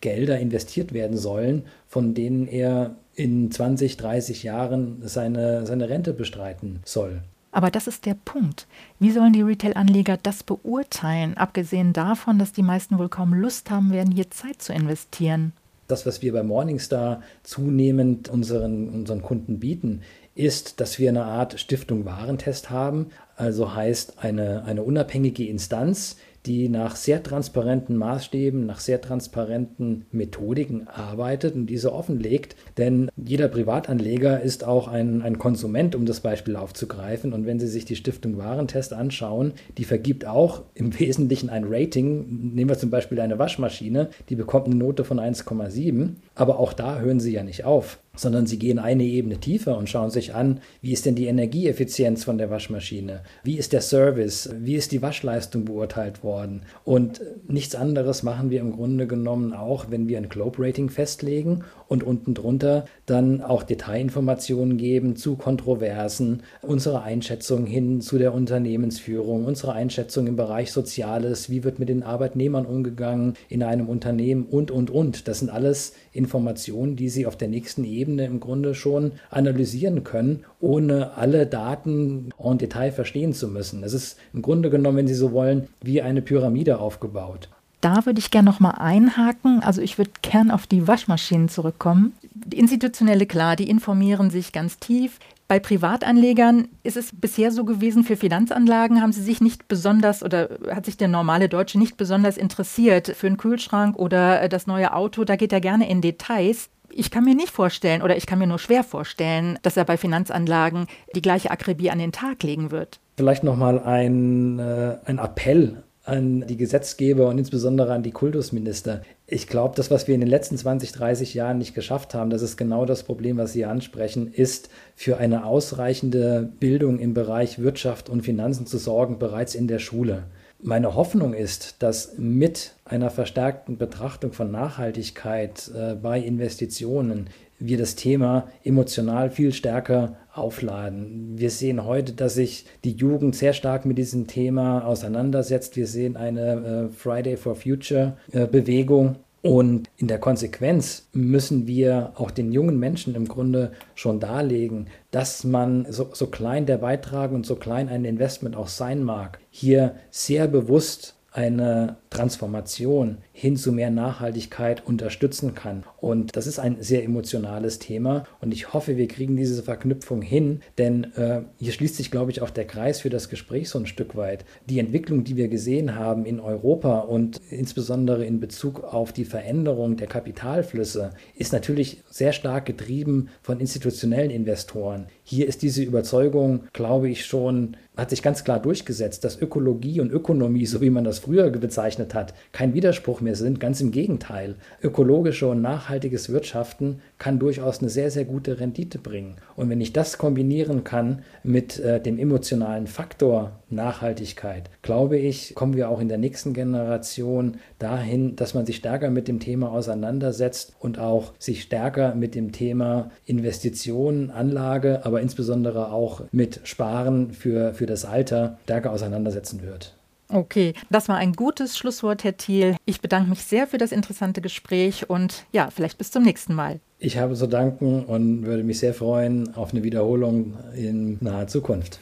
Gelder 0.02 0.40
investiert 0.40 0.94
werden 0.94 1.18
sollen, 1.18 1.64
von 1.88 2.14
denen 2.14 2.48
er 2.48 2.96
in 3.16 3.50
20, 3.50 3.98
30 3.98 4.44
Jahren 4.44 5.02
seine, 5.02 5.66
seine 5.66 5.90
Rente 5.90 6.14
bestreiten 6.14 6.80
soll. 6.86 7.24
Aber 7.58 7.72
das 7.72 7.88
ist 7.88 8.06
der 8.06 8.14
Punkt. 8.14 8.68
Wie 9.00 9.10
sollen 9.10 9.34
die 9.34 9.42
Retail-Anleger 9.42 10.18
das 10.22 10.44
beurteilen, 10.44 11.36
abgesehen 11.38 11.92
davon, 11.92 12.38
dass 12.38 12.52
die 12.52 12.62
meisten 12.62 13.00
wohl 13.00 13.10
kaum 13.10 13.34
Lust 13.34 13.72
haben 13.72 13.92
werden, 13.92 14.14
hier 14.14 14.30
Zeit 14.30 14.62
zu 14.62 14.74
investieren? 14.74 15.54
Das, 15.88 16.06
was 16.06 16.22
wir 16.22 16.34
bei 16.34 16.44
Morningstar 16.44 17.24
zunehmend 17.42 18.30
unseren, 18.30 18.90
unseren 18.90 19.24
Kunden 19.24 19.60
bieten, 19.60 20.04
ist, 20.36 20.80
dass 20.80 21.00
wir 21.00 21.10
eine 21.10 21.24
Art 21.24 21.60
Stiftung 21.60 22.06
Warentest 22.06 22.70
haben, 22.70 23.08
also 23.36 23.74
heißt 23.74 24.20
eine, 24.20 24.64
eine 24.66 24.84
unabhängige 24.84 25.48
Instanz, 25.48 26.18
die 26.48 26.70
nach 26.70 26.96
sehr 26.96 27.22
transparenten 27.22 27.98
Maßstäben, 27.98 28.66
nach 28.66 28.80
sehr 28.80 29.02
transparenten 29.02 30.06
Methodiken 30.12 30.88
arbeitet 30.88 31.56
und 31.56 31.68
diese 31.68 31.94
offenlegt. 31.94 32.56
Denn 32.78 33.10
jeder 33.18 33.50
Privatanleger 33.50 34.42
ist 34.42 34.64
auch 34.64 34.88
ein, 34.88 35.22
ein 35.22 35.38
Konsument, 35.38 35.94
um 35.94 36.06
das 36.06 36.22
Beispiel 36.22 36.56
aufzugreifen. 36.56 37.34
Und 37.34 37.46
wenn 37.46 37.60
Sie 37.60 37.68
sich 37.68 37.86
die 37.86 37.96
Stiftung 37.96 38.38
Warentest 38.38 38.94
anschauen, 38.94 39.54
die 39.78 39.84
vergibt 39.84 40.26
auch 40.26 40.64
im 40.74 40.98
Wesentlichen 40.98 41.50
ein 41.50 41.66
Rating. 41.68 42.54
Nehmen 42.54 42.70
wir 42.70 42.78
zum 42.78 42.90
Beispiel 42.90 43.20
eine 43.20 43.38
Waschmaschine, 43.38 44.10
die 44.30 44.36
bekommt 44.36 44.68
eine 44.68 44.76
Note 44.76 45.04
von 45.04 45.20
1,7. 45.20 46.16
Aber 46.36 46.60
auch 46.60 46.74
da 46.74 47.00
hören 47.00 47.20
Sie 47.20 47.34
ja 47.34 47.44
nicht 47.44 47.66
auf 47.66 48.00
sondern 48.18 48.46
sie 48.46 48.60
gehen 48.60 48.80
eine 48.80 49.04
Ebene 49.04 49.38
tiefer 49.38 49.78
und 49.78 49.90
schauen 49.90 50.10
sich 50.10 50.34
an, 50.34 50.60
wie 50.82 50.92
ist 50.92 51.06
denn 51.06 51.16
die 51.16 51.28
Energieeffizienz 51.28 52.24
von 52.24 52.38
der 52.38 52.50
Waschmaschine, 52.50 53.24
wie 53.44 53.58
ist 53.58 53.72
der 53.72 53.82
Service, 53.82 54.50
wie 54.60 54.76
ist 54.76 54.92
die 54.92 55.02
Waschleistung 55.02 55.66
beurteilt 55.66 56.24
worden. 56.24 56.64
Und 56.84 57.22
nichts 57.48 57.76
anderes 57.76 58.24
machen 58.24 58.50
wir 58.50 58.60
im 58.60 58.74
Grunde 58.74 59.08
genommen 59.08 59.54
auch, 59.54 59.86
wenn 59.90 60.08
wir 60.08 60.18
ein 60.18 60.30
Globe 60.30 60.66
Rating 60.66 60.90
festlegen 60.90 61.64
und 61.88 62.04
unten 62.04 62.34
drunter 62.34 62.86
dann 63.06 63.42
auch 63.42 63.64
Detailinformationen 63.64 64.78
geben 64.78 65.16
zu 65.16 65.36
Kontroversen, 65.36 66.44
unsere 66.62 67.02
Einschätzung 67.04 67.66
hin 67.66 68.02
zu 68.02 68.18
der 68.18 68.34
Unternehmensführung, 68.34 69.46
unsere 69.46 69.74
Einschätzung 69.74 70.28
im 70.28 70.36
Bereich 70.36 70.72
Soziales, 70.72 71.50
wie 71.50 71.64
wird 71.64 71.80
mit 71.80 71.90
den 71.90 72.04
Arbeitnehmern 72.04 72.66
umgegangen 72.66 73.34
in 73.50 73.64
einem 73.64 73.90
Unternehmen 73.90 74.46
und, 74.46 74.72
und, 74.72 74.90
und. 74.90 75.28
Das 75.28 75.40
sind 75.40 75.50
alles 75.50 75.94
Informationen, 76.12 76.96
die 76.96 77.10
Sie 77.10 77.26
auf 77.26 77.38
der 77.38 77.48
nächsten 77.48 77.84
Ebene 77.84 78.26
im 78.26 78.40
Grunde 78.40 78.76
schon 78.76 79.14
analysieren 79.30 80.04
können, 80.04 80.44
ohne 80.60 81.18
alle 81.18 81.48
Daten 81.48 82.30
en 82.38 82.58
Detail 82.58 82.92
verstehen 82.92 83.34
zu 83.34 83.48
müssen. 83.48 83.84
Es 83.84 83.94
ist 83.94 84.18
im 84.34 84.42
Grunde 84.42 84.70
genommen, 84.70 84.98
wenn 84.98 85.08
Sie 85.08 85.14
so 85.14 85.32
wollen, 85.32 85.68
wie 85.82 86.02
eine 86.02 86.22
Pyramide 86.22 86.80
aufgebaut. 86.80 87.50
Da 87.82 88.06
würde 88.06 88.20
ich 88.20 88.32
gerne 88.32 88.50
noch 88.50 88.60
mal 88.60 88.72
einhaken. 88.72 89.62
Also 89.62 89.82
ich 89.82 89.98
würde 89.98 90.12
gern 90.22 90.52
auf 90.52 90.66
die 90.68 90.88
Waschmaschinen 90.88 91.50
zurückkommen. 91.50 92.14
Die 92.34 92.58
Institutionelle, 92.58 93.26
klar, 93.26 93.56
die 93.56 93.70
informieren 93.70 94.30
sich 94.30 94.52
ganz 94.52 94.80
tief. 94.80 95.20
Bei 95.48 95.60
Privatanlegern 95.60 96.68
ist 96.84 96.98
es 96.98 97.12
bisher 97.14 97.52
so 97.52 97.64
gewesen, 97.64 98.04
für 98.04 98.18
Finanzanlagen 98.18 99.02
haben 99.02 99.14
sie 99.14 99.22
sich 99.22 99.40
nicht 99.40 99.70
besonders 99.70 100.22
oder 100.22 100.50
hat 100.70 100.86
sich 100.86 100.98
der 100.98 101.08
normale 101.08 101.48
Deutsche 101.48 101.80
nicht 101.80 101.96
besonders 101.96 102.36
interessiert 102.36 103.08
für 103.16 103.28
einen 103.28 103.38
Kühlschrank 103.38 103.98
oder 103.98 104.50
das 104.50 104.68
neue 104.68 104.94
Auto. 104.94 105.24
Da 105.24 105.38
geht 105.38 105.54
er 105.54 105.62
gerne 105.62 105.90
in 105.90 106.02
Details. 106.02 106.70
Ich 106.90 107.12
kann 107.12 107.24
mir 107.24 107.36
nicht 107.36 107.52
vorstellen 107.52 108.02
oder 108.02 108.18
ich 108.18 108.26
kann 108.26 108.40
mir 108.40 108.48
nur 108.48 108.60
schwer 108.60 108.84
vorstellen, 108.84 109.58
dass 109.62 109.78
er 109.78 109.86
bei 109.86 109.96
Finanzanlagen 109.96 110.88
die 111.16 111.22
gleiche 111.22 111.50
Akribie 111.52 111.92
an 111.92 112.00
den 112.00 112.12
Tag 112.12 112.44
legen 112.44 112.72
wird. 112.72 113.00
Vielleicht 113.16 113.44
nochmal 113.44 113.80
ein, 113.80 114.60
äh, 114.60 114.98
ein 115.06 115.18
Appell 115.18 115.84
an 116.08 116.46
die 116.48 116.56
Gesetzgeber 116.56 117.28
und 117.28 117.38
insbesondere 117.38 117.94
an 117.94 118.02
die 118.02 118.12
Kultusminister. 118.12 119.02
Ich 119.26 119.48
glaube, 119.48 119.76
das, 119.76 119.92
was 119.92 120.08
wir 120.08 120.16
in 120.16 120.22
den 120.22 120.30
letzten 120.30 120.58
20, 120.58 120.94
30 120.94 121.34
Jahren 121.34 121.58
nicht 121.58 121.76
geschafft 121.76 122.14
haben, 122.14 122.30
das 122.30 122.42
ist 122.42 122.56
genau 122.56 122.86
das 122.86 123.04
Problem, 123.04 123.38
was 123.38 123.52
Sie 123.52 123.66
ansprechen, 123.66 124.32
ist 124.32 124.70
für 124.96 125.18
eine 125.18 125.46
ausreichende 125.46 126.50
Bildung 126.60 127.00
im 127.00 127.14
Bereich 127.14 127.60
Wirtschaft 127.60 128.10
und 128.10 128.22
Finanzen 128.22 128.66
zu 128.66 128.78
sorgen, 128.78 129.20
bereits 129.20 129.54
in 129.54 129.68
der 129.68 129.80
Schule. 129.80 130.24
Meine 130.60 130.96
Hoffnung 130.96 131.34
ist, 131.34 131.84
dass 131.84 132.18
mit 132.18 132.74
einer 132.86 133.12
verstärkten 133.12 133.78
Betrachtung 133.78 134.32
von 134.32 134.50
Nachhaltigkeit 134.50 135.70
äh, 135.76 135.94
bei 135.94 136.20
Investitionen 136.20 137.28
wir 137.60 137.78
das 137.78 137.96
Thema 137.96 138.48
emotional 138.64 139.32
viel 139.32 139.52
stärker 139.52 140.18
aufladen. 140.34 141.34
Wir 141.38 141.50
sehen 141.50 141.86
heute, 141.86 142.14
dass 142.14 142.36
sich 142.36 142.66
die 142.84 142.92
Jugend 142.92 143.36
sehr 143.36 143.54
stark 143.54 143.86
mit 143.86 143.98
diesem 143.98 144.28
Thema 144.28 144.86
auseinandersetzt. 144.86 145.76
Wir 145.76 145.88
sehen 145.88 146.16
eine 146.16 146.90
äh, 146.90 146.90
Friday 146.90 147.38
for 147.38 147.56
Future 147.56 148.18
äh, 148.32 148.46
Bewegung. 148.46 149.16
Und 149.42 149.88
in 149.98 150.08
der 150.08 150.20
Konsequenz 150.20 151.08
müssen 151.14 151.68
wir 151.68 152.12
auch 152.16 152.32
den 152.32 152.52
jungen 152.52 152.80
Menschen 152.80 153.16
im 153.16 153.28
Grunde 153.28 153.72
schon 153.96 154.20
darlegen, 154.20 154.88
dass 155.12 155.44
man, 155.44 155.86
so, 155.90 156.10
so 156.12 156.28
klein 156.28 156.66
der 156.66 156.80
Beitrag 156.80 157.32
und 157.32 157.46
so 157.46 157.56
klein 157.56 157.88
ein 157.88 158.04
Investment 158.04 158.56
auch 158.56 158.68
sein 158.68 159.04
mag, 159.04 159.40
hier 159.50 159.96
sehr 160.10 160.48
bewusst 160.48 161.16
eine 161.32 161.98
Transformation 162.18 163.20
hin 163.32 163.58
zu 163.58 163.72
mehr 163.72 163.92
Nachhaltigkeit 163.92 164.86
unterstützen 164.86 165.54
kann. 165.54 165.84
Und 166.00 166.36
das 166.36 166.48
ist 166.48 166.60
ein 166.60 166.78
sehr 166.82 167.04
emotionales 167.04 167.80
Thema 167.80 168.26
und 168.42 168.54
ich 168.54 168.74
hoffe, 168.74 168.98
wir 168.98 169.08
kriegen 169.08 169.36
diese 169.38 169.62
Verknüpfung 169.62 170.22
hin, 170.22 170.62
denn 170.78 171.14
äh, 171.16 171.42
hier 171.60 171.72
schließt 171.72 171.96
sich, 171.96 172.10
glaube 172.10 172.32
ich, 172.32 172.42
auch 172.42 172.50
der 172.50 172.66
Kreis 172.66 173.02
für 173.02 173.10
das 173.10 173.30
Gespräch 173.30 173.70
so 173.70 173.78
ein 173.80 173.86
Stück 173.86 174.16
weit. 174.16 174.46
Die 174.68 174.80
Entwicklung, 174.80 175.24
die 175.24 175.36
wir 175.36 175.48
gesehen 175.48 175.96
haben 175.96 176.26
in 176.26 176.40
Europa 176.40 177.00
und 177.00 177.40
insbesondere 177.50 178.26
in 178.26 178.40
Bezug 178.40 178.84
auf 178.84 179.14
die 179.14 179.26
Veränderung 179.26 179.98
der 179.98 180.08
Kapitalflüsse, 180.08 181.12
ist 181.36 181.54
natürlich 181.54 182.04
sehr 182.10 182.34
stark 182.34 182.66
getrieben 182.66 183.30
von 183.42 183.60
institutionellen 183.60 184.32
Investoren. 184.32 185.08
Hier 185.24 185.48
ist 185.48 185.62
diese 185.62 185.84
Überzeugung, 185.84 186.64
glaube 186.74 187.10
ich, 187.10 187.26
schon 187.26 187.78
hat 187.98 188.12
sich 188.12 188.22
ganz 188.22 188.44
klar 188.44 188.60
durchgesetzt, 188.60 189.24
dass 189.24 189.42
Ökologie 189.42 190.00
und 190.00 190.12
Ökonomie, 190.12 190.68
so 190.68 190.82
wie 190.82 190.92
man 190.92 191.04
das 191.04 191.20
früher 191.20 191.50
bezeichnet 191.50 192.07
hat, 192.14 192.34
kein 192.52 192.74
Widerspruch 192.74 193.22
mehr 193.22 193.36
sind. 193.36 193.60
Ganz 193.60 193.82
im 193.82 193.92
Gegenteil. 193.92 194.56
Ökologische 194.82 195.48
und 195.48 195.62
nachhaltiges 195.62 196.30
Wirtschaften 196.30 197.02
kann 197.18 197.40
durchaus 197.40 197.80
eine 197.80 197.90
sehr, 197.90 198.12
sehr 198.12 198.26
gute 198.26 198.60
Rendite 198.60 199.00
bringen. 199.00 199.36
Und 199.56 199.70
wenn 199.70 199.82
ich 199.82 199.94
das 199.94 200.18
kombinieren 200.18 200.84
kann 200.84 201.24
mit 201.44 201.80
äh, 201.80 202.02
dem 202.02 202.20
emotionalen 202.20 202.88
Faktor 202.88 203.60
Nachhaltigkeit, 203.70 204.70
glaube 204.82 205.18
ich, 205.18 205.56
kommen 205.56 205.76
wir 205.76 205.90
auch 205.90 206.00
in 206.00 206.10
der 206.10 206.18
nächsten 206.18 206.54
Generation 206.54 207.58
dahin, 207.80 208.36
dass 208.36 208.54
man 208.54 208.66
sich 208.66 208.78
stärker 208.78 209.10
mit 209.10 209.28
dem 209.28 209.40
Thema 209.40 209.72
auseinandersetzt 209.72 210.76
und 210.80 211.00
auch 211.00 211.34
sich 211.40 211.64
stärker 211.64 212.16
mit 212.16 212.36
dem 212.36 212.52
Thema 212.52 213.12
Investitionen, 213.26 214.30
Anlage, 214.32 215.06
aber 215.06 215.22
insbesondere 215.22 215.92
auch 215.92 216.22
mit 216.32 216.62
Sparen 216.64 217.32
für, 217.32 217.74
für 217.74 217.86
das 217.86 218.06
Alter 218.06 218.58
stärker 218.64 218.92
auseinandersetzen 218.92 219.62
wird. 219.62 219.96
Okay, 220.30 220.74
das 220.90 221.08
war 221.08 221.16
ein 221.16 221.34
gutes 221.34 221.78
Schlusswort, 221.78 222.26
Herr 222.26 222.36
Thiel. 222.36 222.76
Ich 222.86 223.00
bedanke 223.00 223.30
mich 223.30 223.44
sehr 223.44 223.66
für 223.66 223.78
das 223.78 223.94
interessante 223.94 224.42
Gespräch 224.42 225.10
und 225.10 225.46
ja, 225.54 225.70
vielleicht 225.70 225.98
bis 225.98 226.12
zum 226.12 226.24
nächsten 226.24 226.54
Mal. 226.54 226.82
Ich 227.00 227.18
habe 227.18 227.36
zu 227.36 227.48
danken 227.48 228.04
und 228.04 228.44
würde 228.44 228.64
mich 228.64 228.80
sehr 228.80 228.94
freuen 228.94 229.56
auf 229.56 229.72
eine 229.72 229.84
Wiederholung 229.84 230.58
in 230.76 231.18
naher 231.22 231.48
Zukunft. 231.48 232.00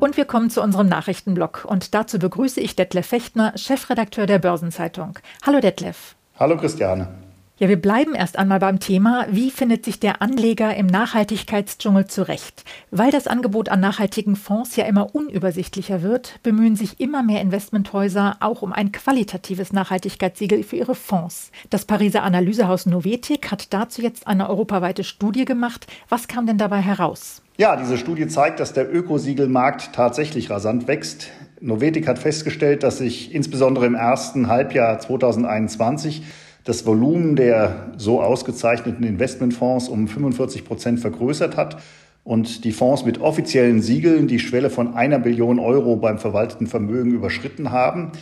Und 0.00 0.16
wir 0.16 0.24
kommen 0.24 0.50
zu 0.50 0.60
unserem 0.60 0.88
Nachrichtenblock. 0.88 1.66
Und 1.68 1.94
dazu 1.94 2.18
begrüße 2.18 2.60
ich 2.60 2.74
Detlef 2.74 3.06
Fechtner, 3.06 3.52
Chefredakteur 3.56 4.26
der 4.26 4.40
Börsenzeitung. 4.40 5.18
Hallo 5.46 5.60
Detlef. 5.60 6.16
Hallo 6.36 6.56
Christiane. 6.56 7.29
Ja, 7.60 7.68
wir 7.68 7.76
bleiben 7.76 8.14
erst 8.14 8.38
einmal 8.38 8.58
beim 8.58 8.80
Thema, 8.80 9.26
wie 9.30 9.50
findet 9.50 9.84
sich 9.84 10.00
der 10.00 10.22
Anleger 10.22 10.74
im 10.74 10.86
Nachhaltigkeitsdschungel 10.86 12.06
zurecht? 12.06 12.64
Weil 12.90 13.10
das 13.10 13.26
Angebot 13.26 13.68
an 13.68 13.80
nachhaltigen 13.80 14.34
Fonds 14.34 14.76
ja 14.76 14.86
immer 14.86 15.14
unübersichtlicher 15.14 16.00
wird, 16.00 16.40
bemühen 16.42 16.74
sich 16.74 17.00
immer 17.00 17.22
mehr 17.22 17.42
Investmenthäuser 17.42 18.38
auch 18.40 18.62
um 18.62 18.72
ein 18.72 18.92
qualitatives 18.92 19.74
Nachhaltigkeitssiegel 19.74 20.62
für 20.62 20.76
ihre 20.76 20.94
Fonds. 20.94 21.50
Das 21.68 21.84
Pariser 21.84 22.22
Analysehaus 22.22 22.86
Novetic 22.86 23.50
hat 23.50 23.74
dazu 23.74 24.00
jetzt 24.00 24.26
eine 24.26 24.48
europaweite 24.48 25.04
Studie 25.04 25.44
gemacht. 25.44 25.86
Was 26.08 26.28
kam 26.28 26.46
denn 26.46 26.56
dabei 26.56 26.80
heraus? 26.80 27.42
Ja, 27.58 27.76
diese 27.76 27.98
Studie 27.98 28.26
zeigt, 28.26 28.58
dass 28.58 28.72
der 28.72 28.90
Ökosiegelmarkt 28.90 29.92
tatsächlich 29.92 30.48
rasant 30.48 30.88
wächst. 30.88 31.28
Novetic 31.60 32.08
hat 32.08 32.18
festgestellt, 32.18 32.84
dass 32.84 32.96
sich 32.96 33.34
insbesondere 33.34 33.84
im 33.84 33.94
ersten 33.94 34.48
Halbjahr 34.48 34.98
2021 34.98 36.22
das 36.64 36.86
Volumen 36.86 37.36
der 37.36 37.92
so 37.96 38.20
ausgezeichneten 38.20 39.04
Investmentfonds 39.04 39.88
um 39.88 40.08
45 40.08 40.64
Prozent 40.64 41.00
vergrößert 41.00 41.56
hat 41.56 41.78
und 42.24 42.64
die 42.64 42.72
Fonds 42.72 43.04
mit 43.04 43.20
offiziellen 43.20 43.80
Siegeln 43.80 44.28
die 44.28 44.38
Schwelle 44.38 44.70
von 44.70 44.94
einer 44.94 45.18
Billion 45.18 45.58
Euro 45.58 45.96
beim 45.96 46.18
verwalteten 46.18 46.66
Vermögen 46.66 47.12
überschritten 47.12 47.70
haben. 47.70 48.12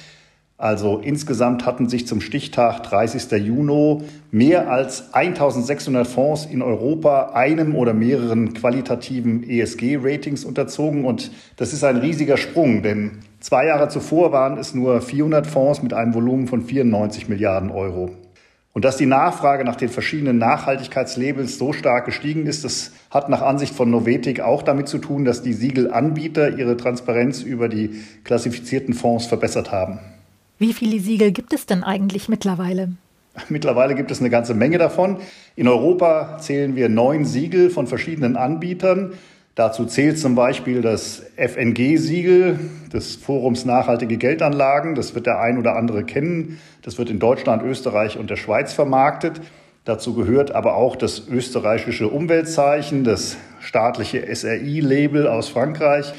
Also 0.56 0.98
insgesamt 0.98 1.64
hatten 1.66 1.88
sich 1.88 2.08
zum 2.08 2.20
Stichtag 2.20 2.82
30. 2.82 3.30
Juni 3.46 4.02
mehr 4.32 4.68
als 4.68 5.14
1600 5.14 6.04
Fonds 6.04 6.46
in 6.46 6.62
Europa 6.62 7.30
einem 7.34 7.76
oder 7.76 7.94
mehreren 7.94 8.54
qualitativen 8.54 9.48
ESG-Ratings 9.48 10.44
unterzogen. 10.44 11.04
Und 11.04 11.30
das 11.56 11.72
ist 11.72 11.84
ein 11.84 11.98
riesiger 11.98 12.36
Sprung, 12.36 12.82
denn 12.82 13.18
zwei 13.38 13.66
Jahre 13.66 13.88
zuvor 13.88 14.32
waren 14.32 14.58
es 14.58 14.74
nur 14.74 15.00
400 15.00 15.46
Fonds 15.46 15.80
mit 15.80 15.94
einem 15.94 16.12
Volumen 16.12 16.48
von 16.48 16.62
94 16.62 17.28
Milliarden 17.28 17.70
Euro. 17.70 18.10
Und 18.72 18.84
dass 18.84 18.96
die 18.96 19.06
Nachfrage 19.06 19.64
nach 19.64 19.76
den 19.76 19.88
verschiedenen 19.88 20.38
Nachhaltigkeitslabels 20.38 21.58
so 21.58 21.72
stark 21.72 22.04
gestiegen 22.04 22.46
ist, 22.46 22.64
das 22.64 22.92
hat 23.10 23.28
nach 23.28 23.42
Ansicht 23.42 23.74
von 23.74 23.90
Novetic 23.90 24.40
auch 24.40 24.62
damit 24.62 24.88
zu 24.88 24.98
tun, 24.98 25.24
dass 25.24 25.42
die 25.42 25.52
Siegelanbieter 25.52 26.56
ihre 26.56 26.76
Transparenz 26.76 27.42
über 27.42 27.68
die 27.68 28.02
klassifizierten 28.24 28.94
Fonds 28.94 29.26
verbessert 29.26 29.72
haben. 29.72 29.98
Wie 30.58 30.72
viele 30.72 31.00
Siegel 31.00 31.32
gibt 31.32 31.52
es 31.52 31.66
denn 31.66 31.82
eigentlich 31.82 32.28
mittlerweile? 32.28 32.92
Mittlerweile 33.48 33.94
gibt 33.94 34.10
es 34.10 34.20
eine 34.20 34.30
ganze 34.30 34.54
Menge 34.54 34.78
davon. 34.78 35.18
In 35.56 35.68
Europa 35.68 36.38
zählen 36.38 36.76
wir 36.76 36.88
neun 36.88 37.24
Siegel 37.24 37.70
von 37.70 37.86
verschiedenen 37.86 38.36
Anbietern. 38.36 39.12
Dazu 39.58 39.86
zählt 39.86 40.20
zum 40.20 40.36
Beispiel 40.36 40.82
das 40.82 41.20
FNG-Siegel 41.36 42.60
des 42.92 43.16
Forums 43.16 43.64
Nachhaltige 43.64 44.16
Geldanlagen. 44.16 44.94
Das 44.94 45.16
wird 45.16 45.26
der 45.26 45.40
ein 45.40 45.58
oder 45.58 45.74
andere 45.74 46.04
kennen. 46.04 46.60
Das 46.82 46.96
wird 46.96 47.10
in 47.10 47.18
Deutschland, 47.18 47.64
Österreich 47.64 48.18
und 48.18 48.30
der 48.30 48.36
Schweiz 48.36 48.72
vermarktet. 48.72 49.40
Dazu 49.84 50.14
gehört 50.14 50.52
aber 50.52 50.76
auch 50.76 50.94
das 50.94 51.26
österreichische 51.26 52.06
Umweltzeichen, 52.06 53.02
das 53.02 53.36
staatliche 53.58 54.32
SRI-Label 54.32 55.26
aus 55.26 55.48
Frankreich, 55.48 56.12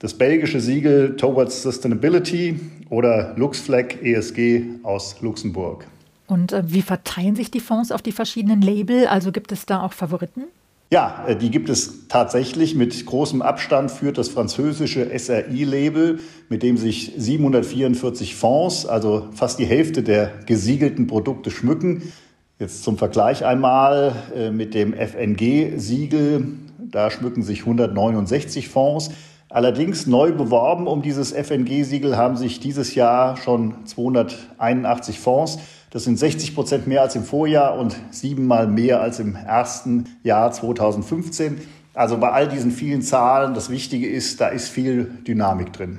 das 0.00 0.14
belgische 0.14 0.58
Siegel 0.58 1.14
Towards 1.14 1.62
Sustainability 1.62 2.58
oder 2.88 3.34
LuxFlag 3.36 4.02
ESG 4.02 4.64
aus 4.82 5.20
Luxemburg. 5.20 5.86
Und 6.26 6.52
äh, 6.52 6.64
wie 6.66 6.82
verteilen 6.82 7.36
sich 7.36 7.52
die 7.52 7.60
Fonds 7.60 7.92
auf 7.92 8.02
die 8.02 8.10
verschiedenen 8.10 8.62
Label? 8.62 9.06
Also 9.06 9.30
gibt 9.30 9.52
es 9.52 9.64
da 9.64 9.80
auch 9.80 9.92
Favoriten? 9.92 10.46
Ja, 10.92 11.24
äh, 11.28 11.36
die 11.36 11.50
gibt 11.50 11.68
es 11.68 12.08
tatsächlich. 12.08 12.74
Mit 12.74 13.06
großem 13.06 13.42
Abstand 13.42 13.92
führt 13.92 14.18
das 14.18 14.28
französische 14.28 15.08
SRI-Label, 15.16 16.18
mit 16.48 16.64
dem 16.64 16.76
sich 16.76 17.12
744 17.16 18.34
Fonds, 18.34 18.86
also 18.86 19.28
fast 19.32 19.60
die 19.60 19.66
Hälfte 19.66 20.02
der 20.02 20.32
gesiegelten 20.46 21.06
Produkte 21.06 21.52
schmücken. 21.52 22.12
Jetzt 22.58 22.82
zum 22.82 22.98
Vergleich 22.98 23.44
einmal 23.44 24.14
äh, 24.34 24.50
mit 24.50 24.74
dem 24.74 24.92
FNG-Siegel. 24.92 26.48
Da 26.78 27.10
schmücken 27.12 27.44
sich 27.44 27.60
169 27.60 28.68
Fonds. 28.68 29.12
Allerdings 29.48 30.08
neu 30.08 30.32
beworben 30.32 30.88
um 30.88 31.02
dieses 31.02 31.32
FNG-Siegel 31.32 32.16
haben 32.16 32.36
sich 32.36 32.58
dieses 32.58 32.96
Jahr 32.96 33.36
schon 33.36 33.74
281 33.84 35.20
Fonds. 35.20 35.58
Das 35.92 36.04
sind 36.04 36.20
60 36.20 36.54
Prozent 36.54 36.86
mehr 36.86 37.02
als 37.02 37.16
im 37.16 37.24
Vorjahr 37.24 37.76
und 37.76 37.96
siebenmal 38.12 38.68
mehr 38.68 39.00
als 39.00 39.18
im 39.18 39.34
ersten 39.34 40.06
Jahr 40.22 40.52
2015. 40.52 41.60
Also 41.94 42.16
bei 42.18 42.30
all 42.30 42.48
diesen 42.48 42.70
vielen 42.70 43.02
Zahlen, 43.02 43.54
das 43.54 43.70
Wichtige 43.70 44.08
ist, 44.08 44.40
da 44.40 44.46
ist 44.46 44.68
viel 44.68 45.10
Dynamik 45.26 45.72
drin. 45.72 45.98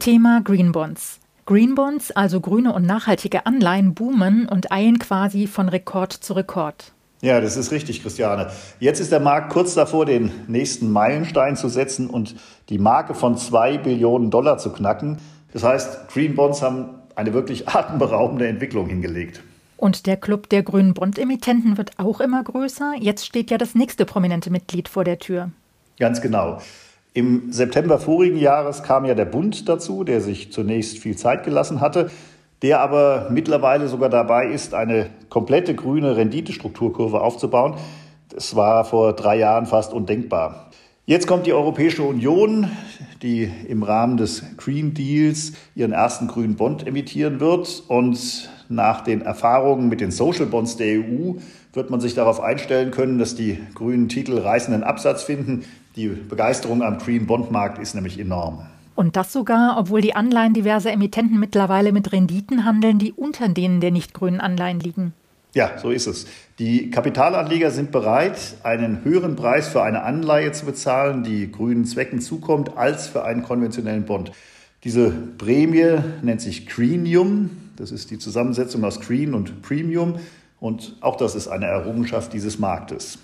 Thema 0.00 0.40
Green 0.42 0.72
Bonds. 0.72 1.20
Green 1.46 1.76
Bonds, 1.76 2.10
also 2.10 2.40
grüne 2.40 2.72
und 2.72 2.84
nachhaltige 2.84 3.46
Anleihen, 3.46 3.94
boomen 3.94 4.48
und 4.48 4.72
eilen 4.72 4.98
quasi 4.98 5.46
von 5.46 5.68
Rekord 5.68 6.12
zu 6.12 6.32
Rekord. 6.32 6.92
Ja, 7.22 7.40
das 7.40 7.56
ist 7.56 7.70
richtig, 7.70 8.02
Christiane. 8.02 8.50
Jetzt 8.78 8.98
ist 8.98 9.12
der 9.12 9.20
Markt 9.20 9.52
kurz 9.52 9.74
davor, 9.74 10.06
den 10.06 10.30
nächsten 10.46 10.90
Meilenstein 10.90 11.54
zu 11.54 11.68
setzen 11.68 12.08
und 12.08 12.34
die 12.70 12.78
Marke 12.78 13.14
von 13.14 13.36
zwei 13.36 13.76
Billionen 13.76 14.30
Dollar 14.30 14.56
zu 14.56 14.72
knacken. 14.72 15.18
Das 15.52 15.62
heißt, 15.62 16.08
Green 16.08 16.34
Bonds 16.34 16.62
haben 16.62 16.86
eine 17.16 17.34
wirklich 17.34 17.68
atemberaubende 17.74 18.48
Entwicklung 18.48 18.86
hingelegt. 18.86 19.42
Und 19.76 20.06
der 20.06 20.16
Club 20.16 20.48
der 20.48 20.62
grünen 20.62 20.94
Bond-Emittenten 20.94 21.78
wird 21.78 21.92
auch 21.98 22.20
immer 22.20 22.42
größer. 22.42 22.94
Jetzt 22.98 23.26
steht 23.26 23.50
ja 23.50 23.58
das 23.58 23.74
nächste 23.74 24.04
prominente 24.04 24.50
Mitglied 24.50 24.88
vor 24.88 25.04
der 25.04 25.18
Tür. 25.18 25.50
Ganz 25.98 26.20
genau. 26.20 26.60
Im 27.12 27.52
September 27.52 27.98
vorigen 27.98 28.38
Jahres 28.38 28.82
kam 28.82 29.04
ja 29.04 29.14
der 29.14 29.24
Bund 29.24 29.68
dazu, 29.68 30.04
der 30.04 30.20
sich 30.20 30.52
zunächst 30.52 30.98
viel 30.98 31.16
Zeit 31.16 31.44
gelassen 31.44 31.80
hatte, 31.80 32.10
der 32.62 32.80
aber 32.80 33.28
mittlerweile 33.30 33.88
sogar 33.88 34.08
dabei 34.08 34.48
ist, 34.48 34.74
eine 34.74 35.10
komplette 35.28 35.74
grüne 35.74 36.16
Renditestrukturkurve 36.16 37.20
aufzubauen. 37.20 37.74
Das 38.28 38.54
war 38.54 38.84
vor 38.84 39.14
drei 39.14 39.36
Jahren 39.38 39.66
fast 39.66 39.92
undenkbar. 39.92 40.70
Jetzt 41.06 41.26
kommt 41.26 41.46
die 41.46 41.52
Europäische 41.52 42.02
Union, 42.04 42.70
die 43.22 43.50
im 43.66 43.82
Rahmen 43.82 44.16
des 44.16 44.44
Green 44.56 44.94
Deals 44.94 45.54
ihren 45.74 45.92
ersten 45.92 46.28
grünen 46.28 46.54
Bond 46.54 46.86
emittieren 46.86 47.40
wird. 47.40 47.82
Und 47.88 48.48
nach 48.68 49.00
den 49.00 49.22
Erfahrungen 49.22 49.88
mit 49.88 50.00
den 50.00 50.12
Social 50.12 50.46
Bonds 50.46 50.76
der 50.76 51.00
EU 51.00 51.34
wird 51.72 51.90
man 51.90 52.00
sich 52.00 52.14
darauf 52.14 52.40
einstellen 52.40 52.92
können, 52.92 53.18
dass 53.18 53.34
die 53.34 53.58
grünen 53.74 54.08
Titel 54.08 54.38
reißenden 54.38 54.84
Absatz 54.84 55.24
finden. 55.24 55.64
Die 55.96 56.06
Begeisterung 56.06 56.82
am 56.82 56.98
Green 56.98 57.26
Bond 57.26 57.50
Markt 57.50 57.80
ist 57.80 57.94
nämlich 57.94 58.20
enorm. 58.20 58.66
Und 58.94 59.16
das 59.16 59.32
sogar, 59.32 59.76
obwohl 59.78 60.00
die 60.00 60.14
Anleihen 60.14 60.52
diverser 60.52 60.92
Emittenten 60.92 61.40
mittlerweile 61.40 61.92
mit 61.92 62.12
Renditen 62.12 62.64
handeln, 62.64 62.98
die 62.98 63.12
unter 63.12 63.48
denen 63.48 63.80
der 63.80 63.90
nicht 63.90 64.14
grünen 64.14 64.40
Anleihen 64.40 64.80
liegen. 64.80 65.14
Ja, 65.54 65.78
so 65.78 65.90
ist 65.90 66.06
es. 66.06 66.26
Die 66.58 66.90
Kapitalanleger 66.90 67.70
sind 67.70 67.90
bereit, 67.90 68.38
einen 68.62 69.02
höheren 69.02 69.34
Preis 69.34 69.68
für 69.68 69.82
eine 69.82 70.02
Anleihe 70.02 70.52
zu 70.52 70.64
bezahlen, 70.64 71.24
die 71.24 71.50
grünen 71.50 71.84
Zwecken 71.84 72.20
zukommt, 72.20 72.76
als 72.76 73.08
für 73.08 73.24
einen 73.24 73.42
konventionellen 73.42 74.04
Bond. 74.04 74.30
Diese 74.84 75.10
Prämie 75.10 75.98
nennt 76.22 76.40
sich 76.40 76.66
Greenium. 76.66 77.50
Das 77.76 77.90
ist 77.90 78.10
die 78.10 78.18
Zusammensetzung 78.18 78.84
aus 78.84 79.00
Green 79.00 79.34
und 79.34 79.60
Premium. 79.62 80.20
Und 80.60 80.96
auch 81.00 81.16
das 81.16 81.34
ist 81.34 81.48
eine 81.48 81.66
Errungenschaft 81.66 82.32
dieses 82.32 82.58
Marktes. 82.58 83.18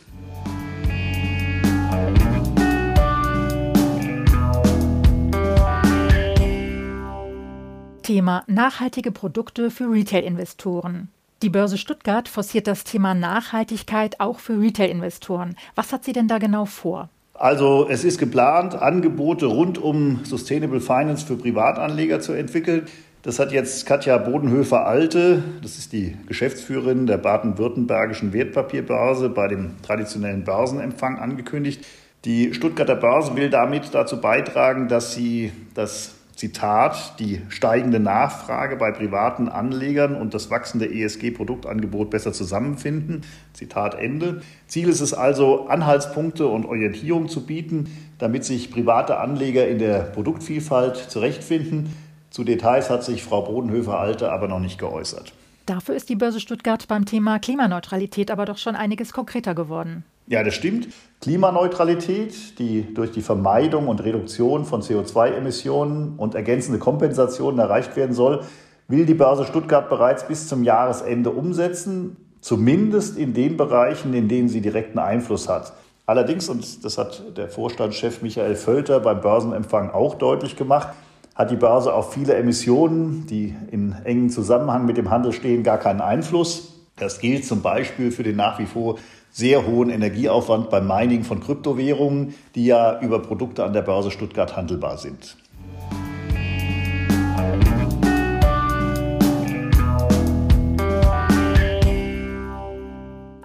Thema 8.07 8.45
nachhaltige 8.47 9.11
Produkte 9.11 9.69
für 9.69 9.91
Retail-Investoren. 9.91 11.09
Die 11.43 11.51
Börse 11.51 11.77
Stuttgart 11.77 12.29
forciert 12.29 12.69
das 12.69 12.85
Thema 12.85 13.15
Nachhaltigkeit 13.15 14.21
auch 14.21 14.39
für 14.39 14.61
Retail-Investoren. 14.61 15.57
Was 15.75 15.93
hat 15.93 16.05
sie 16.05 16.13
denn 16.13 16.29
da 16.29 16.39
genau 16.39 16.67
vor? 16.67 17.11
Also 17.35 17.89
es 17.91 18.05
ist 18.05 18.19
geplant, 18.19 18.77
Angebote 18.77 19.47
rund 19.47 19.79
um 19.79 20.21
Sustainable 20.25 20.81
Finance 20.81 21.27
für 21.27 21.35
Privatanleger 21.35 22.21
zu 22.21 22.33
entwickeln. 22.33 22.87
Das 23.23 23.41
hat 23.41 23.51
jetzt 23.51 23.85
Katja 23.87 24.19
Bodenhöfer-Alte, 24.19 25.43
das 25.61 25.77
ist 25.77 25.93
die 25.93 26.17
Geschäftsführerin 26.29 27.09
der 27.09 27.19
baden-württembergischen 27.19 28.33
Wertpapierbörse, 28.33 29.31
bei 29.31 29.49
dem 29.49 29.83
traditionellen 29.83 30.45
Börsenempfang 30.45 31.19
angekündigt. 31.19 31.85
Die 32.25 32.55
Stuttgarter 32.55 32.95
Börse 32.95 33.35
will 33.35 33.51
damit 33.51 33.93
dazu 33.93 34.21
beitragen, 34.21 34.87
dass 34.87 35.13
sie 35.13 35.51
das 35.75 36.16
Zitat, 36.37 37.19
die 37.19 37.41
steigende 37.49 37.99
Nachfrage 37.99 38.77
bei 38.77 38.93
privaten 38.93 39.49
Anlegern 39.49 40.15
und 40.15 40.35
das 40.35 40.51
wachsende 40.51 40.87
ESG-Produktangebot 40.87 42.11
besser 42.11 42.35
zusammenfinden. 42.35 43.23
Zitat 43.55 43.95
Ende. 43.95 44.43
Ziel 44.67 44.91
ist 44.91 45.01
es 45.01 45.15
also, 45.15 45.67
Anhaltspunkte 45.69 46.47
und 46.47 46.67
Orientierung 46.67 47.31
zu 47.31 47.47
bieten, 47.47 47.89
damit 48.19 48.45
sich 48.45 48.71
private 48.71 49.19
Anleger 49.19 49.67
in 49.67 49.79
der 49.79 50.01
Produktvielfalt 50.01 50.97
zurechtfinden. 50.97 51.97
Zu 52.29 52.45
Details 52.45 52.91
hat 52.91 53.03
sich 53.03 53.23
Frau 53.23 53.41
Bodenhöfer-Alte 53.41 54.31
aber 54.31 54.47
noch 54.47 54.61
nicht 54.61 54.79
geäußert. 54.79 55.33
Dafür 55.65 55.95
ist 55.95 56.11
die 56.11 56.17
Börse 56.17 56.39
Stuttgart 56.39 56.87
beim 56.87 57.07
Thema 57.07 57.39
Klimaneutralität 57.39 58.31
aber 58.31 58.45
doch 58.45 58.59
schon 58.59 58.77
einiges 58.77 59.15
konkreter 59.15 59.55
geworden. 59.55 60.05
Ja, 60.27 60.43
das 60.43 60.55
stimmt. 60.55 60.89
Klimaneutralität, 61.21 62.59
die 62.59 62.95
durch 62.95 63.11
die 63.11 63.23
Vermeidung 63.23 63.89
und 63.89 64.05
Reduktion 64.05 64.65
von 64.65 64.83
CO2-Emissionen 64.83 66.15
und 66.17 66.35
ergänzende 66.35 66.79
Kompensationen 66.79 67.59
erreicht 67.59 67.97
werden 67.97 68.15
soll, 68.15 68.43
will 68.89 69.07
die 69.07 69.15
Börse 69.15 69.45
Stuttgart 69.45 69.89
bereits 69.89 70.29
bis 70.29 70.47
zum 70.49 70.63
Jahresende 70.63 71.31
umsetzen, 71.31 72.17
zumindest 72.41 73.19
in 73.19 73.35
den 73.35 73.57
Bereichen, 73.57 74.15
in 74.15 74.29
denen 74.29 74.49
sie 74.49 74.61
direkten 74.61 74.99
Einfluss 74.99 75.49
hat. 75.49 75.73
Allerdings, 76.07 76.49
und 76.49 76.85
das 76.85 76.99
hat 76.99 77.37
der 77.37 77.49
Vorstandschef 77.49 78.23
Michael 78.23 78.55
Völter 78.55 79.01
beim 79.01 79.21
Börsenempfang 79.21 79.91
auch 79.91 80.15
deutlich 80.15 80.55
gemacht, 80.55 80.89
hat 81.35 81.51
die 81.51 81.57
Börse 81.57 81.93
auf 81.93 82.13
viele 82.13 82.35
Emissionen, 82.35 83.27
die 83.27 83.55
in 83.73 83.97
engen 84.05 84.31
Zusammenhang 84.31 84.87
mit 84.87 84.97
dem 84.97 85.11
Handel 85.11 85.33
stehen, 85.33 85.65
gar 85.65 85.79
keinen 85.79 86.01
Einfluss. 86.01 86.75
Das 86.97 87.19
gilt 87.19 87.45
zum 87.45 87.61
Beispiel 87.61 88.13
für 88.13 88.23
den 88.23 88.37
nach 88.37 88.59
wie 88.59 88.67
vor 88.67 88.97
sehr 89.37 89.67
hohen 89.67 89.91
Energieaufwand 89.91 90.71
beim 90.71 90.87
Mining 90.87 91.23
von 91.23 91.41
Kryptowährungen, 91.41 92.35
die 92.55 92.65
ja 92.65 92.99
über 93.03 93.19
Produkte 93.19 93.65
an 93.65 93.75
der 93.75 93.83
Börse 93.83 94.11
Stuttgart 94.11 94.57
handelbar 94.57 94.97
sind. 94.97 95.37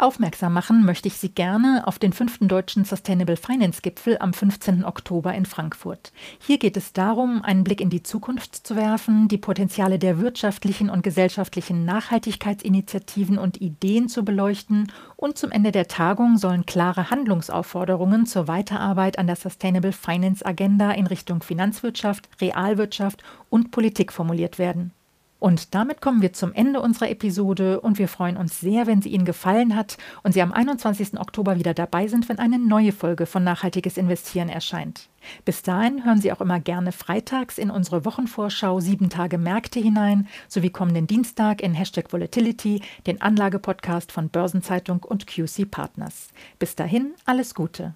Aufmerksam 0.01 0.53
machen 0.53 0.83
möchte 0.83 1.07
ich 1.07 1.17
Sie 1.17 1.29
gerne 1.29 1.83
auf 1.85 1.99
den 1.99 2.11
fünften 2.11 2.47
deutschen 2.47 2.85
Sustainable 2.85 3.37
Finance 3.37 3.83
Gipfel 3.83 4.17
am 4.19 4.33
15. 4.33 4.83
Oktober 4.83 5.31
in 5.35 5.45
Frankfurt. 5.45 6.11
Hier 6.39 6.57
geht 6.57 6.75
es 6.75 6.91
darum, 6.91 7.43
einen 7.43 7.63
Blick 7.63 7.79
in 7.79 7.91
die 7.91 8.01
Zukunft 8.01 8.55
zu 8.55 8.75
werfen, 8.75 9.27
die 9.27 9.37
Potenziale 9.37 9.99
der 9.99 10.19
wirtschaftlichen 10.19 10.89
und 10.89 11.03
gesellschaftlichen 11.03 11.85
Nachhaltigkeitsinitiativen 11.85 13.37
und 13.37 13.61
Ideen 13.61 14.09
zu 14.09 14.25
beleuchten 14.25 14.91
und 15.17 15.37
zum 15.37 15.51
Ende 15.51 15.71
der 15.71 15.87
Tagung 15.87 16.37
sollen 16.37 16.65
klare 16.65 17.11
Handlungsaufforderungen 17.11 18.25
zur 18.25 18.47
Weiterarbeit 18.47 19.19
an 19.19 19.27
der 19.27 19.35
Sustainable 19.35 19.93
Finance 19.93 20.43
Agenda 20.43 20.89
in 20.93 21.05
Richtung 21.05 21.43
Finanzwirtschaft, 21.43 22.27
Realwirtschaft 22.41 23.21
und 23.51 23.69
Politik 23.69 24.11
formuliert 24.11 24.57
werden. 24.57 24.93
Und 25.41 25.73
damit 25.73 26.01
kommen 26.01 26.21
wir 26.21 26.33
zum 26.33 26.53
Ende 26.53 26.81
unserer 26.81 27.09
Episode 27.09 27.81
und 27.81 27.97
wir 27.97 28.07
freuen 28.07 28.37
uns 28.37 28.59
sehr, 28.59 28.85
wenn 28.85 29.01
sie 29.01 29.09
Ihnen 29.09 29.25
gefallen 29.25 29.75
hat 29.75 29.97
und 30.21 30.33
Sie 30.33 30.41
am 30.43 30.51
21. 30.51 31.19
Oktober 31.19 31.57
wieder 31.57 31.73
dabei 31.73 32.05
sind, 32.05 32.29
wenn 32.29 32.37
eine 32.37 32.59
neue 32.59 32.91
Folge 32.91 33.25
von 33.25 33.43
Nachhaltiges 33.43 33.97
Investieren 33.97 34.49
erscheint. 34.49 35.09
Bis 35.43 35.63
dahin 35.63 36.05
hören 36.05 36.21
Sie 36.21 36.31
auch 36.31 36.41
immer 36.41 36.59
gerne 36.59 36.91
freitags 36.91 37.57
in 37.57 37.71
unsere 37.71 38.05
Wochenvorschau 38.05 38.81
sieben 38.81 39.09
Tage 39.09 39.39
Märkte 39.39 39.79
hinein, 39.79 40.27
sowie 40.47 40.69
kommenden 40.69 41.07
Dienstag 41.07 41.63
in 41.63 41.73
Hashtag 41.73 42.13
Volatility, 42.13 42.83
den 43.07 43.19
Anlagepodcast 43.19 44.11
von 44.11 44.29
Börsenzeitung 44.29 45.01
und 45.01 45.25
QC 45.25 45.65
Partners. 45.65 46.27
Bis 46.59 46.75
dahin 46.75 47.15
alles 47.25 47.55
Gute. 47.55 47.95